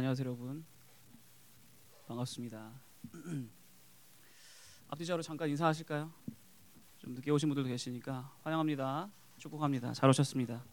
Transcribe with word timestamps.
안녕하세요 0.00 0.24
여러분. 0.24 0.64
반갑습니다. 2.08 2.72
앞뒤자로 4.88 5.20
잠깐 5.20 5.50
인사하실까요? 5.50 6.10
좀 7.00 7.12
늦게 7.12 7.30
오신 7.30 7.50
분들도 7.50 7.68
계시니까 7.68 8.34
환영합니다. 8.42 9.10
축복합니다. 9.36 9.92
잘 9.92 10.08
오셨습니다. 10.08 10.64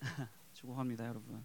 축복합니다 0.54 1.06
여러분. 1.06 1.44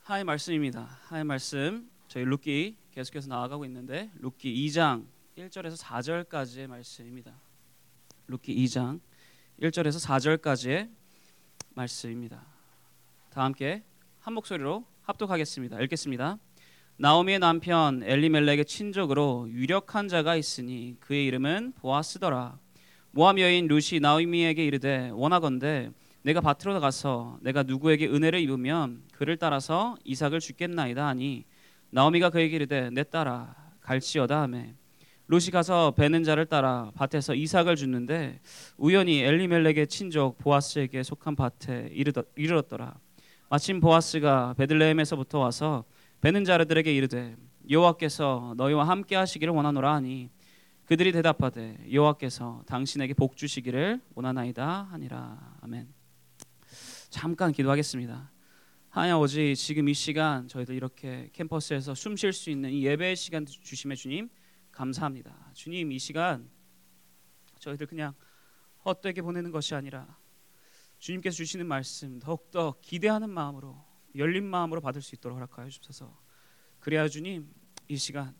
하의 0.00 0.24
말씀입니다. 0.24 0.82
하의 1.04 1.22
말씀. 1.22 1.88
저희 2.08 2.24
룻기 2.24 2.76
계속해서 2.90 3.28
나아가고 3.28 3.64
있는데 3.66 4.10
룻기 4.16 4.52
2장 4.66 5.06
1절에서 5.38 5.80
4절까지의 5.80 6.66
말씀입니다. 6.66 7.40
룻기 8.26 8.52
2장 8.64 8.98
1절에서 9.60 10.04
4절까지의 10.04 10.92
말씀입니다 11.76 12.55
다 13.36 13.44
함께 13.44 13.82
한 14.20 14.32
목소리로 14.32 14.86
합독하겠습니다. 15.02 15.78
읽겠습니다. 15.82 16.38
나오미의 16.96 17.38
남편 17.38 18.02
엘리멜렉의 18.02 18.64
친족으로 18.64 19.46
유력한 19.50 20.08
자가 20.08 20.36
있으니 20.36 20.96
그의 21.00 21.26
이름은 21.26 21.74
보아스더라. 21.76 22.58
모함 23.10 23.38
여인 23.38 23.68
루시 23.68 24.00
나오미에게 24.00 24.64
이르되 24.64 25.10
원하건대 25.12 25.90
내가 26.22 26.40
밭으로 26.40 26.72
나가서 26.72 27.38
내가 27.42 27.62
누구에게 27.62 28.06
은혜를 28.06 28.40
입으면 28.40 29.02
그를 29.12 29.36
따라서 29.36 29.98
이삭을 30.04 30.40
죽겠나이다 30.40 31.06
하니 31.06 31.44
나오미가 31.90 32.30
그에게 32.30 32.56
이르되 32.56 32.88
내 32.88 33.02
딸아 33.02 33.54
갈지어다 33.82 34.40
하매 34.40 34.72
루시 35.28 35.50
가서 35.50 35.90
베는 35.90 36.24
자를 36.24 36.46
따라 36.46 36.90
밭에서 36.94 37.34
이삭을 37.34 37.76
줍는데 37.76 38.40
우연히 38.78 39.20
엘리멜렉의 39.20 39.88
친족 39.88 40.38
보아스에게 40.38 41.02
속한 41.02 41.36
밭에 41.36 41.90
이르렀더라. 42.34 42.98
마침 43.48 43.78
보아스가 43.78 44.54
베들레헴에서부터 44.54 45.38
와서 45.38 45.84
베는 46.20 46.44
자들에게 46.44 46.92
이르되 46.92 47.36
여호와께서 47.70 48.54
너희와 48.56 48.88
함께 48.88 49.14
하시기를 49.14 49.54
원하노라 49.54 49.94
하니 49.94 50.30
그들이 50.84 51.12
대답하되 51.12 51.78
여호와께서 51.92 52.64
당신에게 52.66 53.14
복 53.14 53.36
주시기를 53.36 54.00
원하나이다 54.14 54.88
하니라 54.90 55.58
아멘. 55.60 55.88
잠깐 57.08 57.52
기도하겠습니다. 57.52 58.32
하나님 58.88 59.14
아버지 59.14 59.54
지금 59.54 59.88
이 59.88 59.94
시간 59.94 60.48
저희들 60.48 60.74
이렇게 60.74 61.30
캠퍼스에서 61.32 61.94
숨 61.94 62.16
쉴 62.16 62.32
수 62.32 62.50
있는 62.50 62.70
이 62.70 62.84
예배의 62.84 63.14
시간 63.14 63.46
주심에 63.46 63.94
주님 63.94 64.28
감사합니다. 64.72 65.50
주님 65.54 65.92
이 65.92 65.98
시간 66.00 66.48
저희들 67.60 67.86
그냥 67.86 68.12
헛되게 68.84 69.22
보내는 69.22 69.52
것이 69.52 69.74
아니라 69.74 70.16
주님께서 70.98 71.36
주시는 71.36 71.66
말씀 71.66 72.18
더욱더 72.18 72.76
기대하는 72.80 73.30
마음으로 73.30 73.84
열린 74.14 74.44
마음으로 74.44 74.80
받을 74.80 75.02
수 75.02 75.14
있도록 75.14 75.36
허락하여 75.36 75.68
주옵소서. 75.68 76.18
그래야 76.80 77.08
주님 77.08 77.48
이 77.88 77.96
시간 77.96 78.34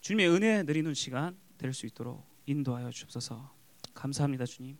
주님의 0.00 0.28
은혜 0.30 0.62
누리는 0.62 0.94
시간 0.94 1.36
될 1.58 1.72
수 1.72 1.86
있도록 1.86 2.26
인도하여 2.46 2.90
주옵소서. 2.90 3.54
감사합니다 3.94 4.46
주님. 4.46 4.78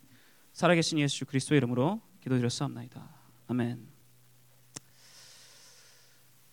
살아계신 0.53 0.99
예수 1.01 1.27
그리스도 1.27 1.55
이름으로 1.55 2.01
기도드렸사옵나이다. 2.21 3.21
아멘. 3.49 3.87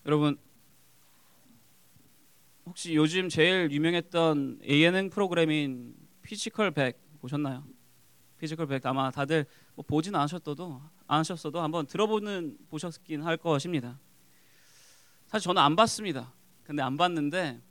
여러분 0.05 0.38
혹시 2.66 2.95
요즘 2.95 3.30
제일 3.30 3.72
유명했던 3.72 4.61
예능 4.64 5.09
프로그램인 5.09 5.95
피지컬 6.23 6.72
100 6.72 7.20
보셨나요? 7.20 7.66
피지컬 8.38 8.67
100 8.67 8.86
아마 8.86 9.11
다들 9.11 9.45
뭐 9.75 9.83
보진 9.88 10.16
않으셨어도 10.16 10.81
않으셨어도 11.08 11.61
한번 11.61 11.86
들어보는 11.86 12.58
보셨긴 12.69 13.23
할 13.23 13.38
것입니다. 13.38 13.99
사실 15.27 15.45
저는 15.45 15.61
안 15.61 15.76
봤습니다. 15.76 16.33
근데 16.64 16.82
안 16.82 16.98
봤는데 16.98 17.61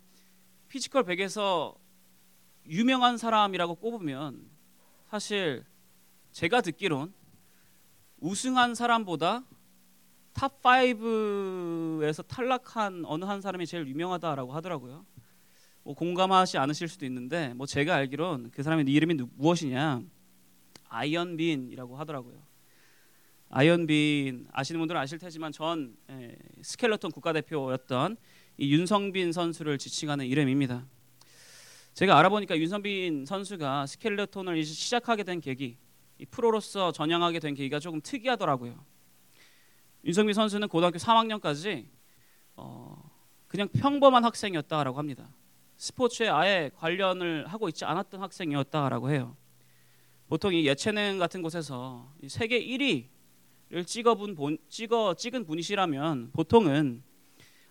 피지컬 0.68 1.04
100에서 1.04 1.76
유명한 2.66 3.18
사람이라고 3.18 3.74
꼽으면 3.76 4.48
사실 5.10 5.64
제가 6.32 6.62
듣기론 6.62 7.12
우승한 8.18 8.74
사람보다 8.74 9.44
top 10.32 10.62
5에서 10.62 12.26
탈락한 12.26 13.04
어느 13.06 13.24
한 13.24 13.40
사람이 13.40 13.66
제일 13.66 13.86
유명하다라고 13.86 14.52
하더라고요. 14.52 15.06
뭐 15.84 15.94
공감하지 15.94 16.58
않으실 16.58 16.88
수도 16.88 17.04
있는데 17.06 17.52
뭐 17.54 17.66
제가 17.66 17.94
알기론 17.94 18.50
그 18.50 18.62
사람의 18.62 18.86
이름이 18.86 19.14
무엇이냐 19.34 20.02
아이언빈이라고 20.94 21.96
하더라고요. 21.96 22.42
아이언빈 23.50 24.48
아시는 24.52 24.80
분들은 24.80 25.00
아실 25.00 25.18
테지만 25.18 25.52
전 25.52 25.96
에, 26.10 26.36
스켈레톤 26.62 27.10
국가대표였던 27.10 28.16
이 28.58 28.72
윤성빈 28.72 29.32
선수를 29.32 29.78
지칭하는 29.78 30.26
이름입니다. 30.26 30.86
제가 31.94 32.18
알아보니까 32.18 32.56
윤성빈 32.56 33.26
선수가 33.26 33.86
스켈레톤을 33.86 34.64
시작하게 34.64 35.22
된 35.24 35.40
계기, 35.40 35.76
프로로서 36.30 36.90
전향하게 36.92 37.40
된 37.40 37.54
계기가 37.54 37.78
조금 37.78 38.00
특이하더라고요. 38.00 38.84
윤성빈 40.04 40.34
선수는 40.34 40.68
고등학교 40.68 40.98
3학년까지 40.98 41.86
어, 42.56 43.10
그냥 43.48 43.68
평범한 43.68 44.24
학생이었다라고 44.24 44.98
합니다. 44.98 45.28
스포츠에 45.76 46.28
아예 46.28 46.70
관련을 46.76 47.46
하고 47.46 47.68
있지 47.68 47.84
않았던 47.84 48.20
학생이었다라고 48.20 49.10
해요. 49.10 49.36
보통 50.28 50.54
이 50.54 50.66
예체능 50.66 51.18
같은 51.18 51.42
곳에서 51.42 52.10
세계 52.28 52.58
1위를 52.64 53.86
찍어본 53.86 54.34
본, 54.34 54.58
찍어 54.68 55.14
찍은 55.14 55.44
분이시라면 55.44 56.30
보통은 56.32 57.02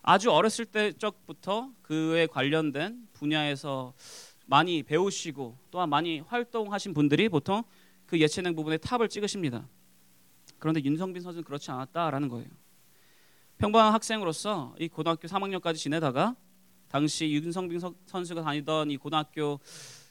아주 0.03 0.31
어렸을 0.31 0.65
때적부터 0.65 1.71
그에 1.81 2.27
관련된 2.27 3.07
분야에서 3.13 3.93
많이 4.45 4.83
배우시고 4.83 5.57
또한 5.71 5.89
많이 5.89 6.19
활동하신 6.19 6.93
분들이 6.93 7.27
보통 7.27 7.63
그 8.05 8.19
예체능 8.19 8.55
부분에 8.55 8.77
탑을 8.77 9.09
찍으십니다. 9.09 9.67
그런데 10.59 10.83
윤성빈 10.83 11.23
선수는 11.23 11.43
그렇지 11.43 11.71
않았다라는 11.71 12.29
거예요. 12.29 12.47
평범한 13.57 13.93
학생으로서 13.93 14.75
이 14.77 14.87
고등학교 14.87 15.27
3학년까지 15.27 15.77
지내다가 15.77 16.35
당시 16.87 17.31
윤성빈 17.31 17.79
선수가 18.05 18.43
다니던 18.43 18.91
이 18.91 18.97
고등학교 18.97 19.59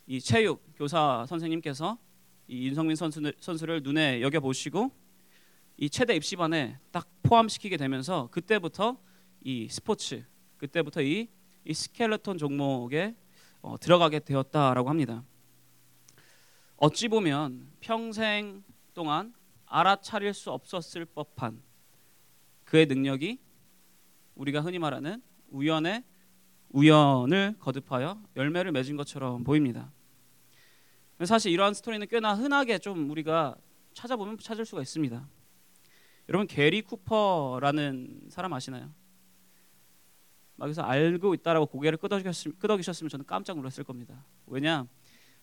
이 0.07 0.21
체육 0.21 0.65
교사 0.75 1.25
선생님께서 1.29 1.99
이 2.49 2.69
윤성민 2.69 2.97
선수, 2.97 3.21
선수를 3.41 3.83
눈에 3.83 4.21
여겨 4.21 4.41
보시고 4.41 4.91
이 5.77 5.89
최대 5.89 6.15
입시반에 6.15 6.79
딱 6.91 7.09
포함시키게 7.23 7.77
되면서 7.77 8.29
그때부터 8.31 8.99
이 9.43 9.69
스포츠 9.69 10.25
그때부터 10.59 11.03
이, 11.03 11.29
이 11.65 11.75
스켈레톤 11.75 12.39
종목에 12.39 13.17
어, 13.63 13.79
들어가게 13.79 14.21
되었다라고 14.21 14.89
합니다. 14.89 15.25
어찌 16.77 17.09
보면 17.09 17.69
평생 17.81 18.63
동안 18.95 19.33
알아차릴 19.67 20.35
수 20.35 20.51
없었을 20.51 21.05
법한 21.05 21.63
그의 22.65 22.87
능력이 22.87 23.39
우리가 24.35 24.61
흔히 24.61 24.79
말하는 24.79 25.23
우연의 25.51 26.05
우연을 26.71 27.57
거듭하여 27.59 28.23
열매를 28.37 28.73
맺은 28.73 28.97
것처럼 28.97 29.45
보입니다. 29.45 29.93
사실 31.27 31.53
이러한 31.53 31.75
스토리는 31.75 32.07
꽤나 32.09 32.35
흔하게 32.35 32.79
좀 32.79 33.11
우리가 33.11 33.57
찾아보면 33.95 34.39
찾을 34.39 34.65
수가 34.65 34.83
있습니다. 34.83 35.29
여러분 36.29 36.47
게리 36.47 36.83
쿠퍼라는 36.83 38.29
사람 38.29 38.53
아시나요? 38.53 38.93
막 40.57 40.67
여기서 40.67 40.83
알고 40.83 41.35
있다라고 41.35 41.67
고개를 41.67 41.99
끄덕이셨으면, 41.99 43.09
저는 43.09 43.27
깜짝 43.27 43.57
놀랐을 43.57 43.85
겁니다. 43.85 44.25
왜냐? 44.47 44.87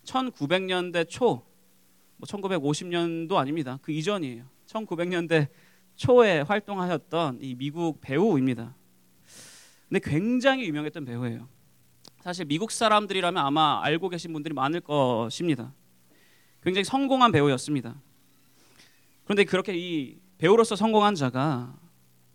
1900년대 0.03 1.09
초, 1.09 1.45
뭐 2.17 2.25
1950년도 2.25 3.35
아닙니다. 3.35 3.79
그 3.81 3.91
이전이에요. 3.91 4.49
1900년대 4.65 5.49
초에 5.95 6.41
활동하셨던 6.41 7.39
이 7.41 7.55
미국 7.55 7.99
배우입니다. 8.01 8.75
근데 9.89 9.99
굉장히 9.99 10.65
유명했던 10.67 11.03
배우예요. 11.05 11.49
사실 12.21 12.45
미국 12.45 12.71
사람들이라면 12.71 13.43
아마 13.43 13.81
알고 13.83 14.09
계신 14.09 14.33
분들이 14.33 14.53
많을 14.53 14.81
것입니다. 14.81 15.73
굉장히 16.61 16.83
성공한 16.83 17.31
배우였습니다. 17.31 17.95
그런데 19.23 19.45
그렇게 19.45 19.73
이 19.75 20.19
배우로서 20.37 20.75
성공한 20.75 21.15
자가 21.15 21.77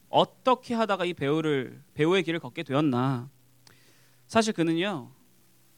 어떻게 0.09 0.75
하다가 0.75 1.05
이 1.05 1.13
배우를 1.13 1.83
배우의 1.95 2.23
길을 2.23 2.41
걷게 2.41 2.63
되었나? 2.63 3.29
사실 4.27 4.53
그는요 4.53 5.11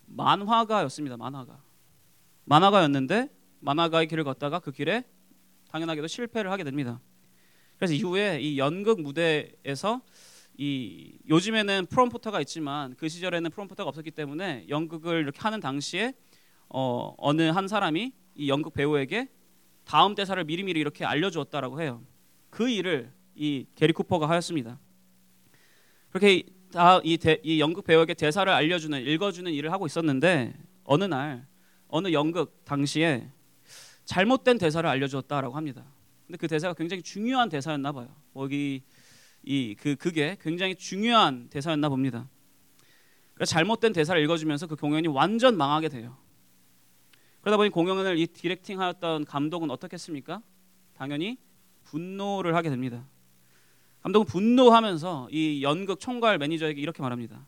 만화가였습니다. 0.07 1.17
만화가 1.17 1.61
만화가였는데 2.45 3.29
만화가의 3.61 4.07
길을 4.07 4.23
걷다가 4.25 4.61
그 4.61 4.71
길에 4.71 5.05
당연하게도 5.71 6.07
실패를 6.07 6.53
하게 6.53 6.63
됩니다. 6.63 7.01
그래서 7.77 7.93
이후에 7.93 8.41
이 8.41 8.59
연극 8.59 9.01
무대에서 9.01 10.01
이 10.59 11.19
요즘에는 11.29 11.87
프롬프터가 11.87 12.41
있지만 12.41 12.95
그 12.97 13.09
시절에는 13.09 13.51
프롬프터가 13.51 13.89
없었기 13.89 14.11
때문에 14.11 14.67
연극을 14.69 15.21
이렇게 15.21 15.39
하는 15.41 15.61
당시에 15.61 16.15
어, 16.69 17.15
어느 17.19 17.43
한 17.43 17.69
사람이 17.69 18.13
이 18.35 18.49
연극 18.49 18.73
배우에게 18.73 19.29
다음 19.85 20.15
대사를 20.15 20.43
미리미리 20.43 20.81
이렇게 20.81 21.05
알려주었다라고 21.05 21.81
해요. 21.81 22.03
그 22.51 22.69
일을 22.69 23.13
이 23.35 23.67
게리 23.75 23.93
쿠퍼가 23.93 24.29
하였습니다. 24.29 24.79
그렇게 26.09 26.45
다이 26.73 27.19
이 27.43 27.61
연극 27.61 27.85
배우에게 27.85 28.15
대사를 28.15 28.51
알려주는 28.51 29.01
읽어주는 29.03 29.53
일을 29.53 29.73
하고 29.73 29.87
있었는데 29.87 30.55
어느 30.85 31.05
날 31.05 31.47
어느 31.89 32.13
연극 32.13 32.65
당시에 32.65 33.29
잘못된 34.07 34.59
대사를 34.59 34.89
알려주었다라고 34.89 35.55
합니다. 35.55 35.85
근데 36.27 36.39
그 36.39 36.49
대사가 36.49 36.75
굉장히 36.75 37.03
중요한 37.03 37.49
대사였나 37.49 37.93
봐요. 37.93 38.09
여기 38.35 38.83
이 39.47 39.77
그 39.77 39.95
그게 39.95 40.37
굉장히 40.43 40.75
중요한 40.75 41.49
대사였나 41.49 41.89
봅니다. 41.89 42.29
그래서 43.35 43.51
잘못된 43.51 43.93
대사를 43.93 44.21
읽어주면서 44.23 44.67
그 44.67 44.77
공연이 44.77 45.09
완전 45.09 45.57
망하게 45.57 45.89
돼요. 45.89 46.17
그러다 47.41 47.57
보니 47.57 47.71
공연을 47.71 48.19
이 48.19 48.27
directing하였던 48.27 49.25
감독은 49.25 49.71
어떻겠습니까? 49.71 50.43
당연히 50.95 51.39
분노를 51.85 52.57
하게 52.57 52.71
됩니다. 52.71 53.07
감독은 54.03 54.27
분노하면서 54.27 55.29
이 55.31 55.63
연극 55.63 56.01
총괄 56.01 56.39
매니저에게 56.39 56.81
이렇게 56.81 57.03
말합니다. 57.03 57.47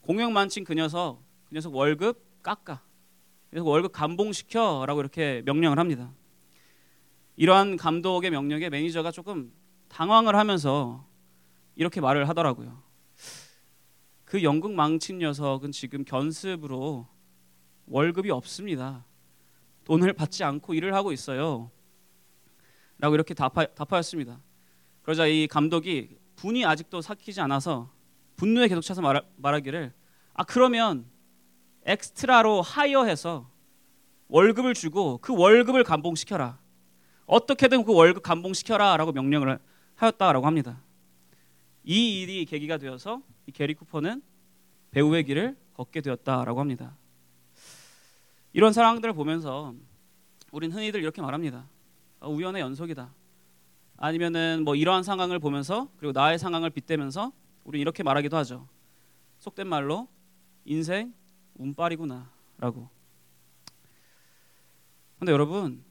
공연 0.00 0.32
망친 0.32 0.62
그 0.62 0.74
녀석, 0.74 1.22
그 1.48 1.54
녀석 1.54 1.74
월급 1.74 2.42
깎아. 2.42 2.82
그래서 3.50 3.64
월급 3.66 3.90
감봉시켜라고 3.92 5.00
이렇게 5.00 5.42
명령을 5.44 5.78
합니다. 5.78 6.12
이러한 7.36 7.76
감독의 7.76 8.30
명령에 8.30 8.68
매니저가 8.68 9.10
조금 9.10 9.52
당황을 9.94 10.34
하면서 10.34 11.06
이렇게 11.76 12.00
말을 12.00 12.28
하더라고요. 12.28 12.82
그 14.24 14.42
연극 14.42 14.72
망친 14.72 15.18
녀석은 15.18 15.70
지금 15.70 16.04
견습으로 16.04 17.06
월급이 17.86 18.30
없습니다. 18.32 19.04
돈을 19.84 20.12
받지 20.14 20.42
않고 20.42 20.74
일을 20.74 20.94
하고 20.94 21.12
있어요. 21.12 21.70
라고 22.98 23.14
이렇게 23.14 23.34
답하, 23.34 23.66
답하였습니다. 23.66 24.40
그러자 25.02 25.26
이 25.26 25.46
감독이 25.46 26.18
분이 26.34 26.64
아직도 26.64 27.00
삭히지 27.00 27.40
않아서 27.42 27.92
분노에 28.34 28.66
계속 28.66 28.80
차서 28.80 29.00
말, 29.00 29.22
말하기를 29.36 29.92
아 30.32 30.42
그러면 30.42 31.06
엑스트라로 31.84 32.62
하이어해서 32.62 33.48
월급을 34.26 34.74
주고 34.74 35.18
그 35.18 35.36
월급을 35.36 35.84
감봉시켜라. 35.84 36.58
어떻게든 37.26 37.84
그 37.84 37.94
월급 37.94 38.24
감봉시켜라라고 38.24 39.12
명령을 39.12 39.60
하였다라고 39.96 40.46
합니다. 40.46 40.80
이 41.84 42.20
일이 42.20 42.44
계기가 42.44 42.78
되어서 42.78 43.22
이 43.46 43.52
게리 43.52 43.74
쿠퍼는 43.74 44.22
배우의 44.90 45.24
길을 45.24 45.56
걷게 45.74 46.00
되었다라고 46.00 46.60
합니다. 46.60 46.96
이런 48.52 48.72
상황들을 48.72 49.12
보면서 49.14 49.74
우린 50.52 50.72
흔히들 50.72 51.00
이렇게 51.00 51.20
말합니다. 51.20 51.68
아, 52.20 52.28
우연의 52.28 52.62
연속이다. 52.62 53.12
아니면은 53.96 54.62
뭐 54.64 54.76
이러한 54.76 55.02
상황을 55.02 55.38
보면서 55.38 55.88
그리고 55.96 56.12
나의 56.12 56.38
상황을 56.38 56.70
빗대면서 56.70 57.32
우린 57.64 57.80
이렇게 57.80 58.02
말하기도 58.02 58.36
하죠. 58.38 58.68
속된 59.38 59.66
말로 59.66 60.08
인생 60.64 61.12
운빨이구나라고. 61.54 62.88
근데 65.18 65.32
여러분 65.32 65.84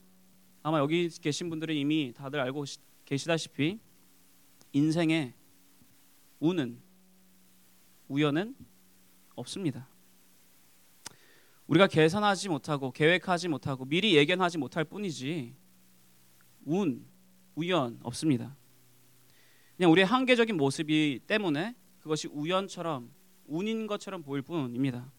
아마 0.62 0.80
여기 0.80 1.10
계신 1.10 1.50
분들은 1.50 1.76
이미 1.76 2.14
다들 2.16 2.40
알고 2.40 2.66
계시다시피 3.06 3.80
인생에 4.74 5.34
운은 6.40 6.82
우연은 8.10 8.56
없습니다. 9.36 9.88
우리가 11.68 11.88
계산하지 11.88 12.50
못하고 12.50 12.92
계획하지 12.92 13.48
못하고 13.48 13.86
미리 13.86 14.16
예견하지 14.16 14.58
못할 14.58 14.84
뿐이지 14.84 15.56
운, 16.66 17.06
우연 17.56 18.00
없습니다. 18.04 18.56
그냥 19.78 19.92
우리의 19.92 20.06
한계적인 20.06 20.58
모습이 20.58 21.22
때문에 21.26 21.76
그것이 22.00 22.28
우연처럼 22.28 23.12
운인 23.46 23.88
것처럼 23.88 24.24
보일 24.24 24.42
뿐입니다. 24.42 25.12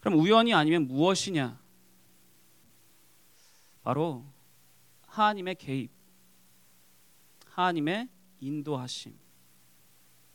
그럼 0.00 0.18
우연이 0.18 0.54
아니면 0.54 0.86
무엇이냐? 0.86 1.60
바로 3.82 4.24
하나님의 5.06 5.56
개입, 5.56 5.90
하나님의 7.52 8.08
인도하심. 8.40 9.14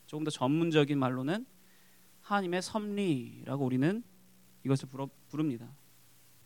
조금 0.06 0.24
더 0.24 0.30
전문적인 0.30 0.98
말로는 0.98 1.46
하나님의 2.22 2.62
섭리라고 2.62 3.64
우리는 3.64 4.02
이것을 4.64 4.88
부릅니다. 5.28 5.70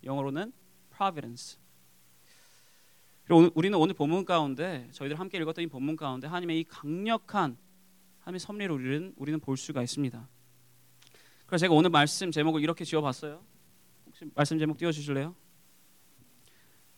영어로는 0.02 0.52
providence. 0.94 1.58
그리고 3.24 3.50
우리는 3.54 3.78
오늘 3.78 3.94
본문 3.94 4.24
가운데 4.24 4.88
저희들 4.92 5.18
함께 5.18 5.38
읽었던 5.38 5.62
이 5.62 5.66
본문 5.68 5.96
가운데 5.96 6.26
하나님의 6.26 6.60
이 6.60 6.64
강력한 6.64 7.56
하나님의 8.20 8.40
섭리를 8.40 8.70
우리는 8.74 9.14
우리는 9.16 9.40
볼 9.40 9.56
수가 9.56 9.82
있습니다. 9.82 10.28
그래서 11.46 11.60
제가 11.62 11.74
오늘 11.74 11.90
말씀 11.90 12.30
제목을 12.30 12.62
이렇게 12.62 12.84
지어봤어요. 12.84 13.44
혹시 14.06 14.24
말씀 14.34 14.58
제목 14.58 14.78
띄워주실래요? 14.78 15.34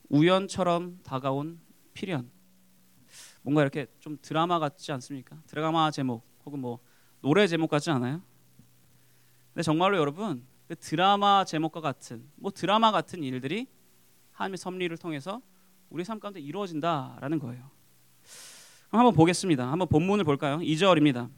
우연처럼 0.08 1.00
다가온 1.02 1.60
필연. 1.92 2.30
뭔가 3.44 3.60
이렇게 3.60 3.86
좀 4.00 4.18
드라마 4.20 4.58
같지 4.58 4.90
않습니까? 4.92 5.36
드라마 5.46 5.90
제목 5.90 6.26
혹은 6.46 6.60
뭐 6.60 6.78
노래 7.20 7.46
제목 7.46 7.68
같지 7.70 7.90
않아요? 7.90 8.22
근데 9.52 9.62
정말로 9.62 9.98
여러분 9.98 10.42
그 10.66 10.74
드라마 10.74 11.44
제목과 11.44 11.80
같은 11.80 12.26
뭐 12.36 12.50
드라마 12.50 12.90
같은 12.90 13.22
일들이 13.22 13.66
하나님의 14.32 14.56
섭리를 14.56 14.96
통해서 14.96 15.42
우리 15.90 16.04
삶 16.04 16.18
가운데 16.18 16.40
이루어진다라는 16.40 17.38
거예요. 17.38 17.70
한번 18.88 19.12
보겠습니다. 19.12 19.70
한번 19.70 19.88
본문을 19.88 20.24
볼까요? 20.24 20.58
2절입니다. 20.58 21.28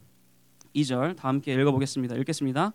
2절 0.75 1.17
다 1.17 1.27
함께 1.27 1.53
읽어보겠습니다. 1.53 2.15
읽겠습니다. 2.15 2.73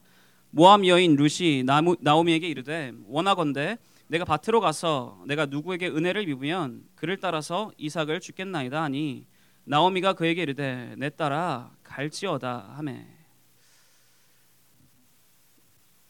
모함 0.51 0.87
여인 0.87 1.17
루시 1.17 1.65
나오미에게 2.01 2.49
이르되 2.49 2.93
원하건대 3.07 3.79
내가 4.09 4.25
밭으로 4.25 4.61
가서 4.61 5.23
내가 5.27 5.47
누구에게 5.47 5.89
은혜를 5.89 6.29
입으면 6.29 6.85
그를 6.95 7.19
따라서 7.19 7.73
이삭을 7.79 8.21
죽겠나이다 8.21 8.83
하니 8.83 9.27
나오미가 9.65 10.13
그에게 10.15 10.43
이르되 10.43 10.95
내 10.99 11.09
딸아 11.11 11.75
갈지어다 11.83 12.75
하매 12.77 13.07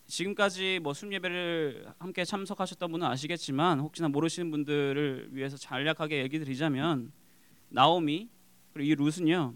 지금까지 0.06 0.80
뭐 0.82 0.92
순예배를 0.92 1.92
함께 1.98 2.24
참석하셨던 2.24 2.90
분은 2.92 3.06
아시겠지만 3.06 3.80
혹시나 3.80 4.08
모르시는 4.08 4.50
분들을 4.50 5.30
위해서 5.32 5.56
간략하게 5.66 6.22
얘기 6.22 6.38
드리자면 6.38 7.12
나오미 7.70 8.28
그리고 8.72 8.90
이 8.90 8.94
룻은요 8.94 9.54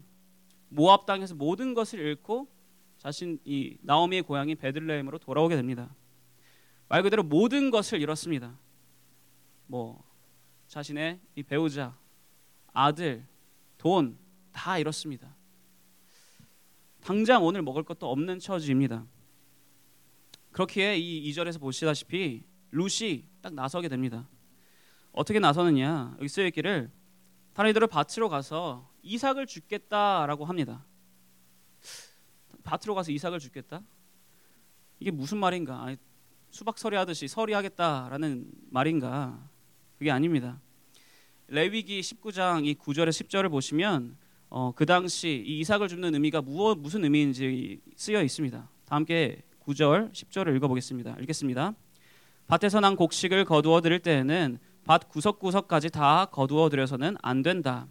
모압 0.69 1.07
땅에서 1.07 1.35
모든 1.35 1.75
것을 1.75 1.99
잃고 1.99 2.49
자신 2.99 3.39
이 3.45 3.77
나오미의 3.83 4.23
고향인 4.23 4.57
베들레헴으로 4.57 5.19
돌아오게 5.19 5.57
됩니다. 5.57 5.95
말 6.89 7.03
그대로 7.03 7.23
모든 7.23 7.71
것을 7.71 8.01
잃었습니다. 8.01 8.59
뭐 9.67 10.05
자신의 10.69 11.21
이 11.35 11.43
배우자, 11.43 11.97
아들, 12.73 13.27
돈 13.79 14.27
다 14.57 14.79
잃었습니다. 14.79 15.37
당장 17.03 17.45
오늘 17.45 17.61
먹을 17.61 17.83
것도 17.83 18.11
없는 18.11 18.39
처지입니다. 18.39 19.07
그렇기에 20.51 20.97
이 20.97 21.31
2절에서 21.31 21.61
보시다시피 21.61 22.43
룻이 22.71 23.27
딱 23.43 23.53
나서게 23.53 23.89
됩니다. 23.89 24.27
어떻게 25.13 25.39
나서느냐? 25.39 26.17
여기 26.19 26.27
쓰여 26.27 26.47
있기를 26.47 26.91
다니들을 27.53 27.87
밭으로 27.87 28.31
가서 28.31 28.91
이삭을 29.03 29.47
죽겠다라고 29.47 30.47
합니다. 30.47 30.87
밭으로 32.65 32.95
가서 32.95 33.13
이삭을 33.13 33.39
죽겠다? 33.39 33.83
이게 34.99 35.11
무슨 35.11 35.37
말인가? 35.37 35.95
수박 36.57 36.79
서리하듯이 36.79 37.29
서리하겠다라는 37.29 38.47
말인가? 38.71 39.39
그게 39.99 40.11
아닙니다. 40.11 40.59
레위기 41.49 42.01
19장 42.01 42.65
이 42.65 42.75
9절에 42.75 43.11
10절을 43.11 43.51
보시면 43.51 44.17
어, 44.49 44.73
그 44.75 44.87
당시 44.87 45.45
이 45.47 45.61
이삭을 45.61 45.89
줍는 45.89 46.15
의미가 46.15 46.41
무엇 46.41 46.79
무슨 46.79 47.05
의미인지 47.05 47.83
쓰여 47.95 48.23
있습니다. 48.23 48.57
다 48.57 48.97
함께 48.97 49.43
9절, 49.67 50.15
10절을 50.15 50.57
읽어보겠습니다. 50.57 51.19
읽겠습니다. 51.21 51.75
밭에서 52.47 52.81
난 52.81 52.97
곡식을 52.97 53.45
거두어 53.45 53.83
드릴 53.83 53.99
때에는 53.99 54.59
밭 54.87 55.11
구석구석까지 55.11 55.91
다 55.91 56.25
거두어 56.25 56.71
드려서는 56.71 57.19
안 57.21 57.43
된다. 57.43 57.87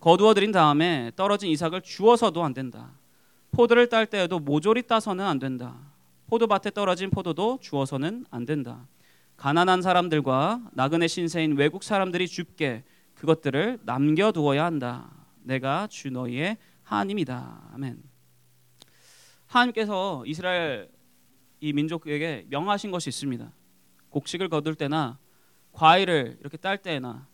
거두어 0.00 0.34
드린 0.34 0.50
다음에 0.50 1.12
떨어진 1.14 1.50
이삭을 1.50 1.82
주어서도 1.82 2.42
안 2.42 2.52
된다. 2.52 2.90
포도를 3.52 3.88
딸 3.88 4.06
때에도 4.06 4.40
모조리 4.40 4.88
따서는 4.88 5.24
안 5.24 5.38
된다. 5.38 5.87
포도밭에 6.28 6.70
떨어진 6.72 7.08
포도도 7.10 7.58
주어서는 7.60 8.26
안 8.30 8.44
된다. 8.44 8.86
가난한 9.38 9.80
사람들과 9.80 10.62
나그네 10.72 11.08
신세인 11.08 11.56
외국 11.56 11.82
사람들이 11.82 12.28
줍게 12.28 12.84
그것들을 13.14 13.80
남겨두어야 13.82 14.64
한다. 14.64 15.10
내가 15.42 15.86
주 15.86 16.10
너희의 16.10 16.58
하나님이다. 16.82 17.70
아멘. 17.72 18.02
하나님께서 19.46 20.22
이스라엘 20.26 20.90
이 21.60 21.72
민족에게 21.72 22.44
명하신 22.50 22.90
것이 22.90 23.08
있습니다. 23.08 23.50
곡식을 24.10 24.50
거둘 24.50 24.74
때나 24.74 25.18
과일을 25.72 26.36
이렇게 26.40 26.58
딸 26.58 26.76
때나 26.76 27.26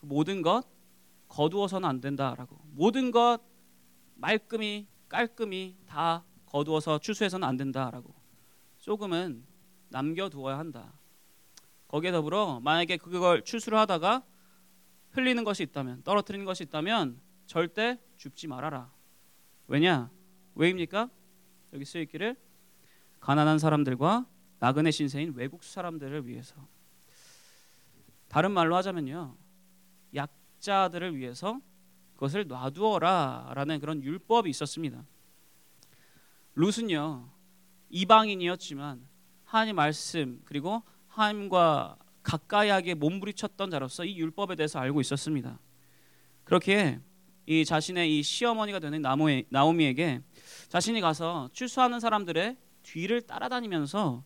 모든 0.00 0.40
것 0.40 0.64
거두어서는 1.28 1.86
안 1.86 2.00
된다라고 2.00 2.56
모든 2.72 3.10
것 3.10 3.40
말끔히 4.14 4.86
깔끔히 5.08 5.76
다 5.86 6.24
거두어서 6.46 6.98
추수해서는 6.98 7.46
안 7.46 7.56
된다라고 7.56 8.14
조금은 8.78 9.44
남겨두어야 9.88 10.58
한다. 10.58 10.92
거기에 11.88 12.12
더불어 12.12 12.60
만약에 12.60 12.96
그걸 12.96 13.42
추수를 13.44 13.78
하다가 13.78 14.24
흘리는 15.10 15.44
것이 15.44 15.62
있다면 15.62 16.02
떨어뜨리는 16.02 16.44
것이 16.44 16.64
있다면 16.64 17.20
절대 17.46 17.98
줍지 18.16 18.48
말아라. 18.48 18.90
왜냐? 19.68 20.10
왜입니까? 20.54 21.10
여기 21.72 21.84
쓰여 21.84 22.02
있기를 22.02 22.36
가난한 23.20 23.58
사람들과 23.58 24.26
나그네 24.58 24.90
신세인 24.90 25.34
외국 25.34 25.64
사람들을 25.64 26.26
위해서 26.26 26.54
다른 28.28 28.52
말로 28.52 28.76
하자면요. 28.76 29.36
약자들을 30.14 31.16
위해서 31.16 31.60
그것을 32.14 32.46
놔두어라라는 32.46 33.80
그런 33.80 34.02
율법이 34.02 34.50
있었습니다. 34.50 35.04
룻은요. 36.56 37.28
이방인이었지만 37.90 39.06
하나님 39.44 39.76
말씀 39.76 40.40
그리고 40.46 40.82
하나님과 41.08 41.98
가까이하게 42.22 42.94
몸부림쳤던 42.94 43.70
자로서 43.70 44.04
이 44.04 44.16
율법에 44.16 44.56
대해서 44.56 44.78
알고 44.80 45.00
있었습니다. 45.02 45.60
그렇게 46.44 46.98
이 47.44 47.64
자신의 47.64 48.18
이 48.18 48.22
시어머니가 48.22 48.78
되는 48.78 49.02
나오미에게 49.50 50.22
자신이 50.68 51.00
가서 51.00 51.48
출소하는 51.52 52.00
사람들의 52.00 52.56
뒤를 52.82 53.20
따라다니면서 53.20 54.24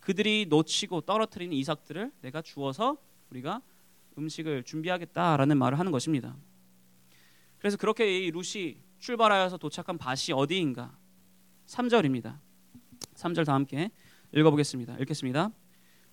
그들이 0.00 0.46
놓치고 0.48 1.02
떨어뜨리는 1.02 1.54
이삭들을 1.54 2.10
내가 2.22 2.40
주어서 2.40 2.96
우리가 3.30 3.60
음식을 4.18 4.62
준비하겠다라는 4.62 5.58
말을 5.58 5.78
하는 5.78 5.92
것입니다. 5.92 6.36
그래서 7.58 7.76
그렇게 7.76 8.26
이 8.26 8.30
룻이 8.30 8.78
출발하여서 8.98 9.58
도착한 9.58 9.98
밭이 9.98 10.32
어디인가? 10.32 10.96
3절입니다. 11.66 12.38
3절 13.14 13.44
다 13.44 13.54
함께 13.54 13.90
읽어보겠습니다. 14.32 14.96
읽겠습니다. 15.00 15.50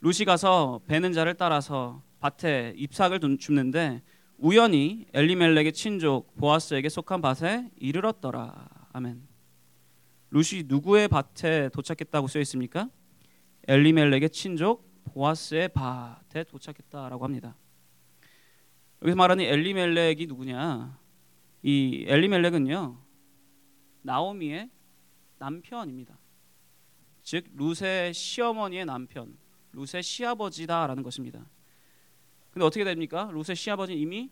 룻이 0.02 0.26
가서 0.26 0.82
베는 0.88 1.14
자를 1.14 1.36
따라서 1.36 2.02
밭에 2.20 2.74
잎삭을 2.78 3.20
줍는데 3.40 4.02
우연히 4.38 5.06
엘리멜렉의 5.14 5.74
친족 5.74 6.36
보아스에게 6.36 6.90
속한 6.90 7.22
밭에 7.22 7.70
이르렀더라. 7.78 8.68
아멘. 8.94 9.28
룻이 10.32 10.64
누구의 10.66 11.08
밭에 11.08 11.70
도착했다고 11.70 12.28
쓰여 12.28 12.42
있습니까? 12.42 12.90
엘리멜렉의 13.68 14.30
친족 14.32 14.92
보아스의 15.06 15.70
밭에 15.70 16.44
도착했다라고 16.46 17.24
합니다. 17.24 17.56
여기서 19.02 19.16
말하는 19.16 19.46
엘리멜렉이 19.46 20.26
누구냐? 20.26 20.98
이 21.62 22.06
엘리멜렉은요 22.08 22.98
나오미의 24.02 24.70
남편입니다. 25.44 26.18
즉 27.22 27.46
룻의 27.56 28.14
시어머니의 28.14 28.86
남편, 28.86 29.38
룻의 29.74 30.02
시아버지다라는 30.02 31.04
것입니다. 31.04 31.46
근데 32.52 32.66
어떻게 32.66 32.84
됩니까? 32.84 33.30
룻의 33.32 33.56
시아버지는 33.56 34.00
이미 34.00 34.32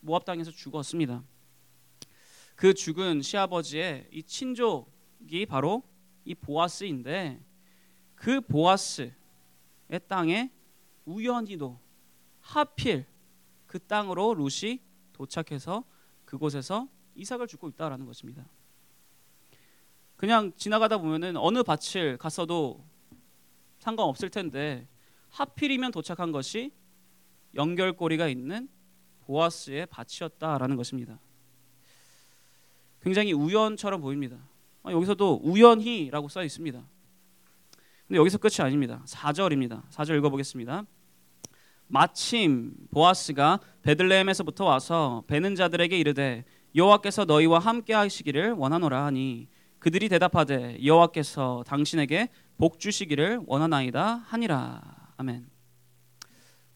모압 0.00 0.24
땅에서 0.24 0.50
죽었습니다. 0.50 1.22
그 2.56 2.74
죽은 2.74 3.22
시아버지의 3.22 4.08
이 4.10 4.22
친족이 4.22 5.46
바로 5.46 5.82
이 6.24 6.34
보아스인데 6.34 7.44
그 8.14 8.40
보아스의 8.40 9.12
땅에 10.08 10.50
우연히도 11.04 11.78
하필 12.40 13.04
그 13.66 13.78
땅으로 13.78 14.34
룻이 14.34 14.80
도착해서 15.12 15.84
그곳에서 16.24 16.88
이삭을 17.14 17.46
죽고 17.46 17.68
있다라는 17.68 18.06
것입니다. 18.06 18.48
그냥 20.16 20.52
지나가다 20.56 20.98
보면은 20.98 21.36
어느 21.36 21.62
밭을 21.62 22.16
갔어도 22.16 22.84
상관없을 23.78 24.30
텐데 24.30 24.88
하필이면 25.30 25.92
도착한 25.92 26.32
것이 26.32 26.72
연결고리가 27.54 28.28
있는 28.28 28.68
보아스의 29.20 29.86
밭이었다라는 29.86 30.76
것입니다. 30.76 31.20
굉장히 33.02 33.32
우연처럼 33.32 34.00
보입니다. 34.00 34.36
아, 34.82 34.92
여기서도 34.92 35.40
우연히라고 35.42 36.28
써 36.28 36.42
있습니다. 36.42 36.82
근데 38.06 38.18
여기서 38.18 38.38
끝이 38.38 38.56
아닙니다. 38.60 39.02
4절입니다. 39.06 39.88
4절 39.90 40.16
읽어 40.18 40.30
보겠습니다. 40.30 40.84
마침 41.88 42.72
보아스가 42.90 43.60
베들레헴에서부터 43.82 44.64
와서 44.64 45.24
베는 45.26 45.54
자들에게 45.54 45.96
이르되 45.98 46.44
여호와께서 46.74 47.24
너희와 47.24 47.58
함께 47.58 47.94
하시기를 47.94 48.52
원하노라 48.52 49.04
하니 49.06 49.48
그들이 49.78 50.08
대답하되 50.08 50.84
여호와께서 50.84 51.64
당신에게 51.66 52.28
복 52.56 52.80
주시기를 52.80 53.42
원하나이다 53.46 54.16
하니라. 54.16 55.12
아멘. 55.16 55.48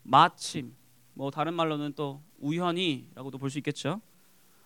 마침 0.02 0.74
뭐 1.14 1.30
다른 1.30 1.54
말로는 1.54 1.94
또 1.94 2.22
우연히라고도 2.38 3.38
볼 3.38 3.50
수 3.50 3.58
있겠죠. 3.58 4.00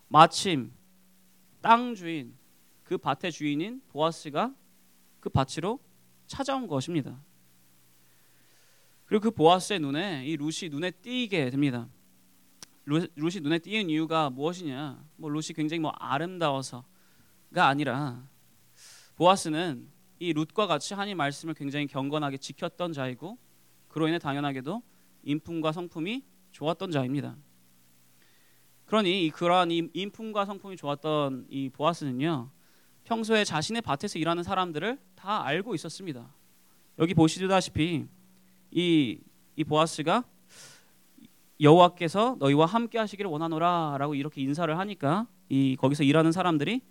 마침 0.08 0.72
땅 1.60 1.94
주인 1.94 2.36
그 2.82 2.98
밭의 2.98 3.32
주인인 3.32 3.82
보아스가 3.88 4.54
그 5.20 5.30
밭으로 5.30 5.80
찾아온 6.26 6.66
것입니다. 6.66 7.18
그리고 9.06 9.24
그 9.24 9.30
보아스의 9.30 9.80
눈에 9.80 10.26
이 10.26 10.36
룻이 10.36 10.68
눈에 10.70 10.90
띄게 10.90 11.50
됩니다. 11.50 11.88
룻 12.84 13.34
이 13.34 13.40
눈에 13.40 13.58
띄는 13.58 13.88
이유가 13.88 14.28
무엇이냐? 14.30 15.02
뭐 15.16 15.30
룻이 15.30 15.54
굉장히 15.54 15.80
뭐 15.80 15.90
아름다워서가 15.92 16.93
아니라 17.60 18.22
보아스는 19.16 19.88
이 20.18 20.32
룻과 20.32 20.66
같이 20.66 20.94
하나님 20.94 21.16
말씀을 21.18 21.54
굉장히 21.54 21.86
경건하게 21.86 22.38
지켰던 22.38 22.92
자이고 22.92 23.38
그로 23.88 24.08
인해 24.08 24.18
당연하게도 24.18 24.82
인품과 25.22 25.72
성품이 25.72 26.24
좋았던 26.52 26.90
자입니다. 26.90 27.36
그러니 28.86 29.30
그러한 29.30 29.70
인품과 29.70 30.44
성품이 30.44 30.76
좋았던 30.76 31.46
이 31.48 31.68
보아스는요 31.70 32.50
평소에 33.04 33.44
자신의 33.44 33.82
밭에서 33.82 34.18
일하는 34.18 34.42
사람들을 34.42 34.98
다 35.14 35.44
알고 35.44 35.74
있었습니다. 35.74 36.32
여기 36.98 37.14
보시다시피 37.14 38.06
이, 38.70 39.18
이 39.56 39.64
보아스가 39.64 40.24
여호와께서 41.60 42.36
너희와 42.38 42.66
함께 42.66 42.98
하시기를 42.98 43.30
원하노라라고 43.30 44.14
이렇게 44.14 44.40
인사를 44.40 44.76
하니까 44.78 45.26
이 45.48 45.76
거기서 45.76 46.02
일하는 46.02 46.32
사람들이 46.32 46.82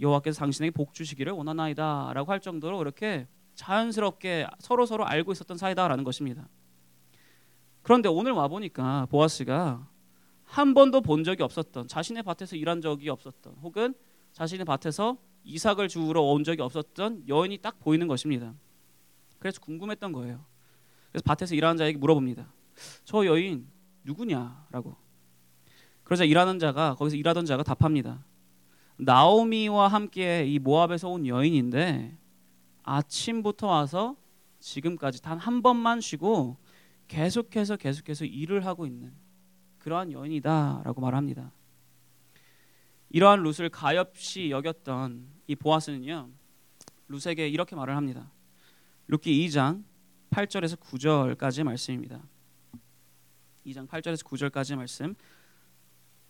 여호와께서 0.00 0.38
당신에게 0.40 0.70
복 0.70 0.94
주시기를 0.94 1.32
원하나이다라고 1.32 2.30
할 2.30 2.40
정도로 2.40 2.80
이렇게 2.80 3.26
자연스럽게 3.54 4.46
서로 4.58 4.86
서로 4.86 5.06
알고 5.06 5.32
있었던 5.32 5.56
사이다라는 5.56 6.04
것입니다. 6.04 6.48
그런데 7.82 8.08
오늘 8.08 8.32
와 8.32 8.48
보니까 8.48 9.06
보아스가 9.10 9.88
한 10.44 10.74
번도 10.74 11.00
본 11.00 11.24
적이 11.24 11.42
없었던 11.42 11.88
자신의 11.88 12.22
밭에서 12.22 12.56
일한 12.56 12.80
적이 12.80 13.10
없었던 13.10 13.54
혹은 13.62 13.94
자신의 14.32 14.64
밭에서 14.64 15.18
이삭을 15.44 15.88
주우러 15.88 16.22
온 16.22 16.44
적이 16.44 16.62
없었던 16.62 17.28
여인이 17.28 17.58
딱 17.58 17.78
보이는 17.80 18.06
것입니다. 18.06 18.54
그래서 19.38 19.60
궁금했던 19.60 20.12
거예요. 20.12 20.44
그래서 21.10 21.22
밭에서 21.24 21.54
일하는 21.54 21.76
자에게 21.76 21.98
물어봅니다. 21.98 22.52
저 23.04 23.24
여인 23.24 23.68
누구냐라고. 24.04 24.96
그러자 26.04 26.24
일하는 26.24 26.58
자가 26.58 26.94
거기서 26.94 27.16
일하던 27.16 27.46
자가 27.46 27.62
답합니다. 27.62 28.24
나오미와 28.98 29.88
함께 29.88 30.46
이 30.46 30.58
모압에서 30.58 31.08
온 31.08 31.26
여인인데 31.26 32.16
아침부터 32.82 33.66
와서 33.66 34.16
지금까지 34.58 35.22
단 35.22 35.38
한 35.38 35.62
번만 35.62 36.00
쉬고 36.00 36.56
계속해서 37.08 37.76
계속해서 37.76 38.24
일을 38.24 38.64
하고 38.66 38.86
있는 38.86 39.12
그러한 39.78 40.10
여인이다라고 40.12 41.00
말합니다. 41.00 41.52
이러한 43.10 43.42
룻을 43.42 43.68
가엾이 43.68 44.50
여겼던 44.50 45.28
이 45.46 45.54
보아스는요. 45.54 46.30
룻에게 47.08 47.48
이렇게 47.48 47.76
말을 47.76 47.94
합니다. 47.94 48.32
룻기 49.06 49.46
2장 49.46 49.84
8절에서 50.30 50.76
9절까지 50.80 51.62
말씀입니다. 51.62 52.20
2장 53.64 53.86
8절에서 53.86 54.24
9절까지 54.24 54.74
말씀. 54.74 55.14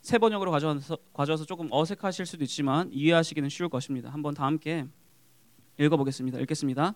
세 0.07 0.19
번역으로 0.19 0.51
가져와서, 0.51 0.97
가져와서 1.13 1.43
조금 1.43 1.67
어색하실 1.69 2.25
수도 2.25 2.41
있지만 2.45 2.89
이해하시기는 2.93 3.49
쉬울 3.49 3.67
것입니다. 3.67 4.09
한번 4.09 4.33
다 4.33 4.45
함께 4.45 4.85
읽어보겠습니다. 5.77 6.39
읽겠습니다. 6.39 6.93